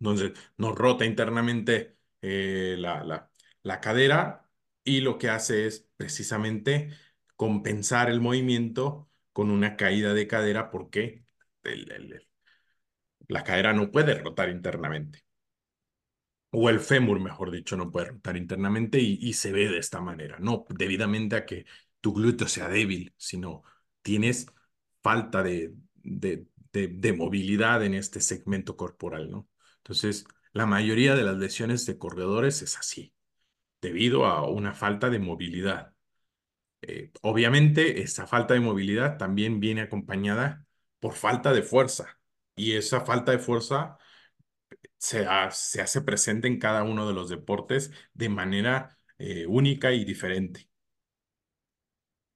Entonces, 0.00 0.32
nos 0.58 0.74
rota 0.76 1.04
internamente 1.04 1.96
eh, 2.22 2.76
la, 2.78 3.04
la, 3.04 3.30
la 3.62 3.80
cadera 3.80 4.50
y 4.84 5.00
lo 5.00 5.18
que 5.18 5.30
hace 5.30 5.66
es 5.66 5.88
precisamente 5.96 6.90
compensar 7.36 8.10
el 8.10 8.20
movimiento 8.20 9.10
con 9.32 9.50
una 9.50 9.76
caída 9.76 10.12
de 10.14 10.26
cadera 10.28 10.70
porque 10.70 11.24
el- 11.62 12.26
la 13.28 13.44
cadera 13.44 13.72
no 13.72 13.90
puede 13.90 14.14
rotar 14.14 14.48
internamente. 14.50 15.24
O 16.50 16.70
el 16.70 16.80
fémur, 16.80 17.20
mejor 17.20 17.50
dicho, 17.50 17.76
no 17.76 17.90
puede 17.90 18.06
rotar 18.06 18.36
internamente 18.36 19.00
y, 19.00 19.32
se 19.32 19.52
ve 19.52 19.68
de 19.68 19.78
esta 19.78 20.00
manera. 20.00 20.38
No 20.38 20.64
debidamente 20.68 21.36
a 21.36 21.46
que 21.46 21.66
tu 22.00 22.12
glúteo 22.14 22.46
sea 22.48 22.68
débil, 22.68 23.12
sino 23.16 23.64
tienes 24.02 24.46
falta 25.02 25.42
de, 25.42 25.74
de, 25.94 26.46
de, 26.72 26.88
de 26.88 27.12
movilidad 27.12 27.84
en 27.84 27.94
este 27.94 28.20
segmento 28.20 28.76
corporal, 28.76 29.30
¿no? 29.30 29.48
Entonces, 29.78 30.26
la 30.52 30.66
mayoría 30.66 31.16
de 31.16 31.24
las 31.24 31.36
lesiones 31.36 31.86
de 31.86 31.98
corredores 31.98 32.62
es 32.62 32.78
así, 32.78 33.12
debido 33.82 34.26
a 34.26 34.48
una 34.48 34.74
falta 34.74 35.10
de 35.10 35.18
movilidad. 35.18 35.94
Eh, 36.82 37.12
obviamente, 37.22 38.02
esa 38.02 38.26
falta 38.26 38.54
de 38.54 38.60
movilidad 38.60 39.18
también 39.18 39.60
viene 39.60 39.82
acompañada 39.82 40.66
por 41.00 41.14
falta 41.14 41.52
de 41.52 41.62
fuerza. 41.62 42.18
Y 42.56 42.74
esa 42.76 43.00
falta 43.02 43.32
de 43.32 43.38
fuerza 43.38 43.98
se, 44.98 45.26
se 45.52 45.80
hace 45.82 46.00
presente 46.02 46.48
en 46.48 46.58
cada 46.58 46.82
uno 46.84 47.06
de 47.08 47.14
los 47.14 47.28
deportes 47.28 47.90
de 48.14 48.28
manera 48.28 48.98
eh, 49.18 49.46
única 49.46 49.92
y 49.92 50.04
diferente. 50.04 50.68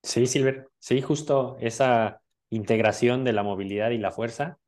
Sí, 0.03 0.27
Silver. 0.27 0.69
Sí, 0.79 1.03
justo 1.03 1.57
esa 1.61 2.23
integración 2.51 3.25
de 3.25 3.33
la 3.33 3.43
movilidad 3.43 3.91
y 3.91 3.99
la 3.99 4.11
fuerza 4.12 4.59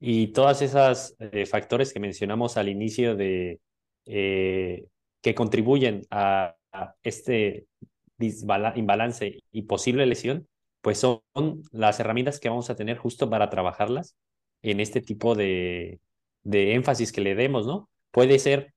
y 0.00 0.28
todas 0.28 0.62
esas 0.62 1.16
eh, 1.20 1.46
factores 1.46 1.92
que 1.92 2.00
mencionamos 2.00 2.56
al 2.56 2.68
inicio 2.68 3.16
de 3.16 3.60
eh, 4.06 4.86
que 5.22 5.34
contribuyen 5.34 6.02
a, 6.10 6.56
a 6.72 6.94
este 7.02 7.66
imbalance 8.18 9.42
y 9.52 9.62
posible 9.62 10.06
lesión, 10.06 10.48
pues 10.82 10.98
son 10.98 11.22
las 11.72 12.00
herramientas 12.00 12.40
que 12.40 12.48
vamos 12.50 12.70
a 12.70 12.76
tener 12.76 12.98
justo 12.98 13.30
para 13.30 13.50
trabajarlas 13.50 14.16
en 14.64 14.80
este 14.80 15.00
tipo 15.00 15.34
de, 15.34 16.00
de 16.42 16.74
énfasis 16.74 17.12
que 17.12 17.20
le 17.20 17.34
demos, 17.34 17.66
¿no? 17.66 17.90
Puede 18.10 18.38
ser 18.38 18.74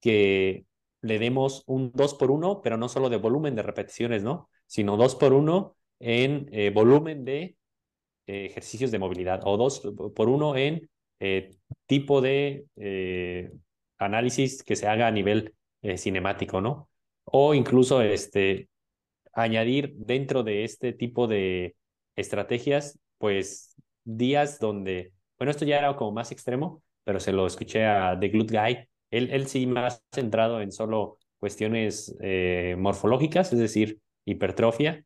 que 0.00 0.64
le 1.02 1.18
demos 1.18 1.64
un 1.66 1.90
2 1.92 2.14
por 2.14 2.30
uno, 2.30 2.62
pero 2.62 2.76
no 2.76 2.88
solo 2.88 3.10
de 3.10 3.16
volumen 3.16 3.54
de 3.54 3.62
repeticiones, 3.62 4.22
¿no? 4.22 4.48
Sino 4.66 4.96
2 4.96 5.16
por 5.16 5.32
uno 5.32 5.76
en 5.98 6.48
eh, 6.52 6.70
volumen 6.70 7.24
de 7.24 7.56
eh, 8.26 8.46
ejercicios 8.46 8.90
de 8.90 8.98
movilidad 8.98 9.40
o 9.44 9.56
2 9.56 9.94
por 10.14 10.28
uno 10.28 10.56
en 10.56 10.88
eh, 11.20 11.56
tipo 11.86 12.20
de 12.20 12.66
análisis 13.98 14.62
que 14.62 14.76
se 14.76 14.86
haga 14.86 15.06
a 15.06 15.10
nivel 15.10 15.54
cinemático, 15.96 16.60
¿no? 16.60 16.88
O 17.24 17.54
incluso 17.54 18.02
este, 18.02 18.68
añadir 19.32 19.94
dentro 19.96 20.42
de 20.42 20.64
este 20.64 20.92
tipo 20.92 21.26
de 21.26 21.76
estrategias, 22.16 22.98
pues 23.18 23.74
días 24.04 24.58
donde, 24.60 25.13
bueno, 25.44 25.50
esto 25.50 25.66
ya 25.66 25.76
era 25.76 25.94
como 25.94 26.12
más 26.12 26.32
extremo, 26.32 26.82
pero 27.04 27.20
se 27.20 27.30
lo 27.30 27.46
escuché 27.46 27.84
a 27.84 28.18
The 28.18 28.28
Glute 28.28 28.58
Guy. 28.58 28.88
Él, 29.10 29.28
él 29.30 29.46
sí 29.46 29.66
más 29.66 30.02
centrado 30.10 30.62
en 30.62 30.72
solo 30.72 31.18
cuestiones 31.38 32.16
eh, 32.22 32.76
morfológicas, 32.78 33.52
es 33.52 33.58
decir, 33.58 34.00
hipertrofia. 34.24 35.04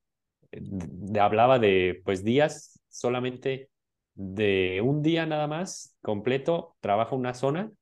De, 0.53 1.18
hablaba 1.18 1.59
de, 1.59 2.01
pues, 2.05 2.22
días 2.22 2.80
solamente 2.89 3.68
de 4.14 4.80
un 4.80 5.03
día 5.03 5.26
nada 5.26 5.49
más 5.49 5.99
completo, 6.03 6.76
trabaja 6.78 7.16
una 7.16 7.34
zona 7.34 7.72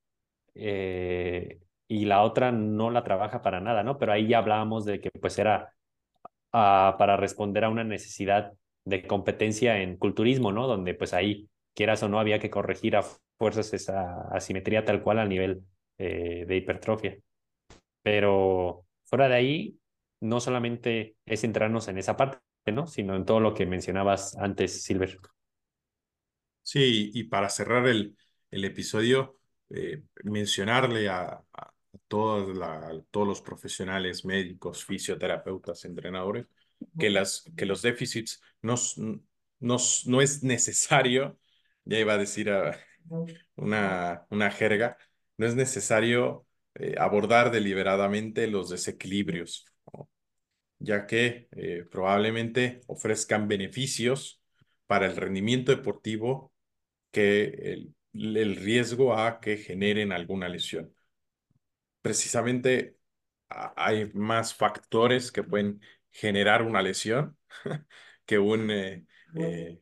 eh, 0.54 1.60
y 1.88 2.06
la 2.06 2.22
otra 2.22 2.52
no 2.52 2.90
la 2.90 3.04
trabaja 3.04 3.42
para 3.42 3.60
nada, 3.60 3.82
¿no? 3.82 3.98
Pero 3.98 4.12
ahí 4.12 4.28
ya 4.28 4.38
hablábamos 4.38 4.86
de 4.86 4.98
que 4.98 5.10
pues 5.20 5.38
era 5.38 5.74
uh, 6.54 6.96
para 6.96 7.18
responder 7.18 7.64
a 7.64 7.68
una 7.68 7.84
necesidad 7.84 8.54
de 8.86 9.06
competencia 9.06 9.82
en 9.82 9.98
culturismo, 9.98 10.52
¿no? 10.52 10.66
Donde 10.66 10.94
pues 10.94 11.12
ahí, 11.12 11.50
quieras 11.76 12.02
o 12.04 12.10
no, 12.10 12.20
había 12.20 12.40
que 12.40 12.50
corregir 12.50 12.96
a 12.96 13.04
fuerzas 13.38 13.74
esa 13.74 14.22
asimetría 14.32 14.84
tal 14.86 15.02
cual 15.04 15.20
a 15.20 15.26
nivel 15.26 15.62
eh, 15.98 16.46
de 16.48 16.56
hipertrofia. 16.56 17.18
Pero 18.02 18.86
fuera 19.04 19.28
de 19.28 19.34
ahí, 19.36 19.80
no 20.20 20.40
solamente 20.40 21.16
es 21.26 21.42
centrarnos 21.42 21.88
en 21.88 21.98
esa 21.98 22.16
parte, 22.16 22.40
¿no? 22.72 22.86
Sino 22.86 23.16
en 23.16 23.24
todo 23.26 23.40
lo 23.40 23.54
que 23.54 23.66
mencionabas 23.66 24.36
antes, 24.38 24.82
Silver. 24.84 25.18
Sí, 26.62 27.10
y 27.14 27.24
para 27.24 27.48
cerrar 27.48 27.86
el, 27.86 28.16
el 28.50 28.64
episodio, 28.64 29.38
eh, 29.70 30.02
mencionarle 30.24 31.08
a, 31.08 31.40
a 31.52 31.72
la, 32.54 32.88
a 32.88 33.02
todos 33.10 33.26
los 33.28 33.40
profesionales, 33.40 34.24
médicos, 34.24 34.84
fisioterapeutas, 34.84 35.84
entrenadores, 35.84 36.46
que, 36.98 37.10
las, 37.10 37.44
que 37.56 37.66
los 37.66 37.82
déficits 37.82 38.42
no, 38.62 38.74
no, 39.60 39.76
no 40.06 40.20
es 40.20 40.42
necesario, 40.42 41.38
ya 41.86 41.98
iba 41.98 42.14
a 42.14 42.18
decir 42.18 42.50
a 42.50 42.78
una, 43.56 44.26
una 44.30 44.50
jerga, 44.50 44.98
no 45.38 45.46
es 45.46 45.54
necesario 45.54 46.46
eh, 46.74 46.94
abordar 46.98 47.50
deliberadamente 47.50 48.46
los 48.46 48.68
desequilibrios, 48.68 49.64
¿no? 49.92 50.10
ya 50.78 51.06
que 51.06 51.48
eh, 51.52 51.84
probablemente 51.90 52.80
ofrezcan 52.86 53.48
beneficios 53.48 54.42
para 54.86 55.06
el 55.06 55.16
rendimiento 55.16 55.72
deportivo 55.74 56.52
que 57.10 57.44
el, 57.44 57.94
el 58.36 58.56
riesgo 58.56 59.16
a 59.16 59.40
que 59.40 59.56
generen 59.56 60.12
alguna 60.12 60.48
lesión. 60.48 60.94
Precisamente 62.02 62.96
hay 63.48 64.10
más 64.14 64.54
factores 64.54 65.32
que 65.32 65.42
pueden 65.42 65.80
generar 66.10 66.62
una 66.62 66.82
lesión 66.82 67.36
que 68.26 68.38
un, 68.38 68.70
eh, 68.70 69.06
eh, 69.36 69.80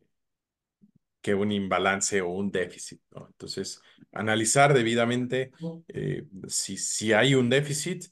que 1.25 1.35
un 1.35 1.53
imbalance 1.53 2.21
o 2.21 2.29
un 2.29 2.51
déficit. 2.51 3.01
¿no? 3.13 3.27
Entonces, 3.29 3.81
analizar 4.13 4.75
debidamente 4.75 5.53
eh, 5.89 6.27
si, 6.49 6.77
si 6.77 7.15
hay 7.15 7.35
un 7.35 7.49
déficit, 7.49 8.05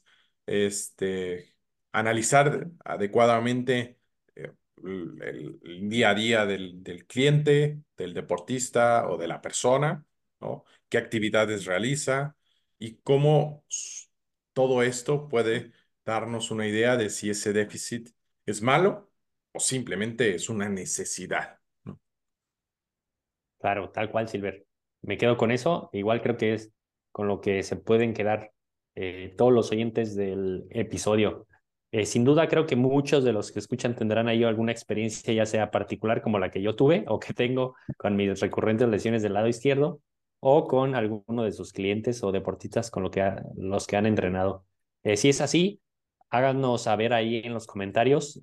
este, 0.47 1.55
analizar 1.91 2.71
adecuadamente 2.83 3.99
el, 4.35 5.59
el, 5.61 5.89
día 5.89 6.09
a 6.09 6.15
día 6.15 6.45
del, 6.47 6.81
del, 6.81 7.05
cliente, 7.05 7.83
del 7.95 8.15
deportista 8.15 9.07
o 9.07 9.17
de 9.19 9.27
la 9.27 9.41
persona, 9.41 10.03
¿no? 10.41 10.65
qué 10.89 10.97
actividades 10.97 11.65
realiza 11.65 12.35
y 12.79 12.95
cómo 13.03 13.63
todo 14.53 14.81
esto 14.81 15.27
puede 15.29 15.71
darnos 16.03 16.49
una 16.49 16.67
idea 16.67 16.97
de 16.97 17.11
si 17.11 17.29
ese 17.29 17.53
déficit 17.53 18.09
es 18.47 18.63
malo 18.63 19.11
o 19.51 19.59
simplemente 19.59 20.33
es 20.33 20.49
una 20.49 20.67
necesidad. 20.67 21.62
Claro, 23.63 23.91
tal 23.91 24.11
cual, 24.11 24.27
Silver. 24.27 24.65
Me 25.03 25.17
quedo 25.17 25.37
con 25.37 25.49
eso. 25.49 25.89
Igual 25.93 26.21
creo 26.21 26.35
que 26.35 26.53
es 26.53 26.73
con 27.13 27.29
lo 27.29 27.39
que 27.39 27.63
se 27.63 27.77
pueden 27.77 28.13
quedar 28.13 28.51
eh, 28.93 29.33
todos 29.37 29.53
los 29.53 29.71
oyentes 29.71 30.17
del 30.17 30.65
episodio. 30.69 31.47
Eh, 31.93 32.05
sin 32.05 32.25
duda 32.25 32.49
creo 32.49 32.65
que 32.65 32.75
muchos 32.75 33.23
de 33.23 33.31
los 33.31 33.53
que 33.53 33.59
escuchan 33.59 33.95
tendrán 33.95 34.27
ahí 34.27 34.43
alguna 34.43 34.73
experiencia, 34.73 35.33
ya 35.33 35.45
sea 35.45 35.71
particular 35.71 36.21
como 36.21 36.39
la 36.39 36.51
que 36.51 36.61
yo 36.61 36.75
tuve 36.75 37.05
o 37.07 37.21
que 37.21 37.33
tengo 37.33 37.75
con 37.95 38.17
mis 38.17 38.37
recurrentes 38.41 38.89
lesiones 38.89 39.21
del 39.21 39.31
lado 39.31 39.47
izquierdo 39.47 40.01
o 40.41 40.67
con 40.67 40.93
alguno 40.93 41.43
de 41.43 41.53
sus 41.53 41.71
clientes 41.71 42.21
o 42.21 42.33
deportistas 42.33 42.91
con 42.91 43.03
lo 43.03 43.11
que 43.11 43.33
los 43.55 43.87
que 43.87 43.95
han 43.95 44.07
entrenado. 44.07 44.65
Eh, 45.03 45.15
si 45.15 45.29
es 45.29 45.39
así, 45.39 45.79
háganos 46.29 46.83
saber 46.83 47.13
ahí 47.13 47.37
en 47.45 47.53
los 47.53 47.65
comentarios 47.65 48.41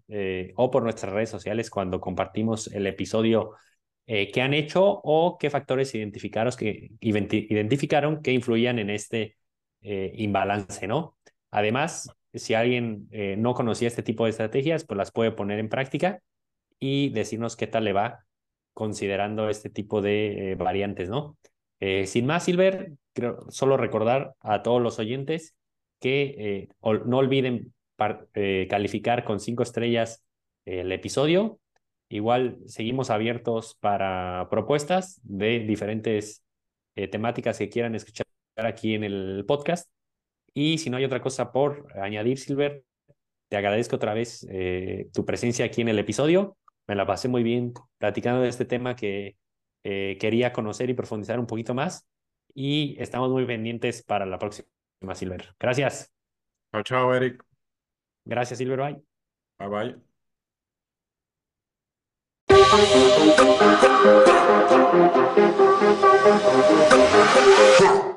o 0.57 0.71
por 0.71 0.83
nuestras 0.83 1.13
redes 1.13 1.29
sociales 1.29 1.69
cuando 1.69 2.01
compartimos 2.01 2.69
el 2.69 2.87
episodio 2.87 3.51
qué 4.33 4.43
han 4.43 4.55
hecho 4.55 4.83
o 4.85 5.39
qué 5.39 5.51
factores 5.51 5.95
identificaron 5.95 6.53
que, 6.59 6.91
identificaron 7.01 8.23
que 8.23 8.33
influían 8.33 8.79
en 8.79 8.91
este 8.91 9.37
imbalance, 9.83 10.87
¿no? 10.89 11.17
Además, 11.51 12.09
si 12.35 12.55
alguien 12.55 13.09
eh, 13.11 13.37
no 13.37 13.55
conocía 13.55 13.89
este 13.89 14.03
tipo 14.03 14.25
de 14.25 14.31
estrategias, 14.31 14.85
pues 14.85 14.97
las 14.97 15.11
puede 15.11 15.33
poner 15.33 15.59
en 15.59 15.69
práctica 15.69 16.23
y 16.79 17.11
decirnos 17.11 17.57
qué 17.57 17.67
tal 17.67 17.85
le 17.85 17.93
va 17.93 18.25
considerando 18.73 19.49
este 19.49 19.69
tipo 19.71 20.01
de 20.01 20.53
eh, 20.53 20.55
variantes, 20.55 21.09
¿no? 21.09 21.37
Eh, 21.81 22.07
sin 22.07 22.27
más, 22.27 22.45
Silver, 22.45 22.93
solo 23.49 23.77
recordar 23.77 24.35
a 24.41 24.63
todos 24.63 24.81
los 24.81 24.99
oyentes 24.99 25.57
que 25.99 26.69
no 26.83 27.19
olviden 27.19 27.75
calificar 28.69 29.25
con 29.25 29.41
cinco 29.41 29.63
estrellas 29.63 30.25
el 30.65 30.93
episodio. 30.93 31.60
Igual 32.11 32.59
seguimos 32.67 33.09
abiertos 33.09 33.77
para 33.81 34.49
propuestas 34.51 35.21
de 35.23 35.61
diferentes 35.61 36.45
temáticas 37.11 37.57
que 37.57 37.71
quieran 37.71 37.95
escuchar 37.95 38.27
aquí 38.57 38.95
en 38.95 39.05
el 39.05 39.45
podcast. 39.47 39.91
Y 40.53 40.79
si 40.79 40.91
no 40.91 40.97
hay 40.97 41.05
otra 41.05 41.23
cosa 41.23 41.53
por 41.53 41.87
añadir, 41.97 42.39
Silver, 42.39 42.85
te 43.51 43.57
agradezco 43.57 43.97
otra 43.97 44.15
vez 44.15 44.47
eh, 44.49 45.09
tu 45.13 45.25
presencia 45.25 45.65
aquí 45.65 45.81
en 45.81 45.89
el 45.89 45.99
episodio. 45.99 46.57
Me 46.87 46.95
la 46.95 47.07
pasé 47.07 47.29
muy 47.29 47.43
bien 47.43 47.73
platicando 47.99 48.43
de 48.43 48.49
este 48.49 48.65
tema 48.65 48.97
que 48.97 49.37
eh, 49.85 50.17
quería 50.21 50.53
conocer 50.53 50.89
y 50.91 50.95
profundizar 50.95 51.39
un 51.39 51.47
poquito 51.47 51.75
más. 51.75 52.07
Y 52.55 52.97
estamos 53.01 53.31
muy 53.31 53.45
pendientes 53.47 54.03
para 54.03 54.25
la 54.27 54.39
próxima, 54.39 54.69
Silver. 55.15 55.55
Gracias. 55.59 56.13
Chao, 56.73 56.83
chao, 56.83 57.15
Eric. 57.15 57.45
Gracias, 58.25 58.59
Silver. 58.59 58.79
Bye. 58.79 59.03
Bye, 59.59 59.69
bye. 59.69 60.10
Thank 62.71 62.95
you. 67.95 68.10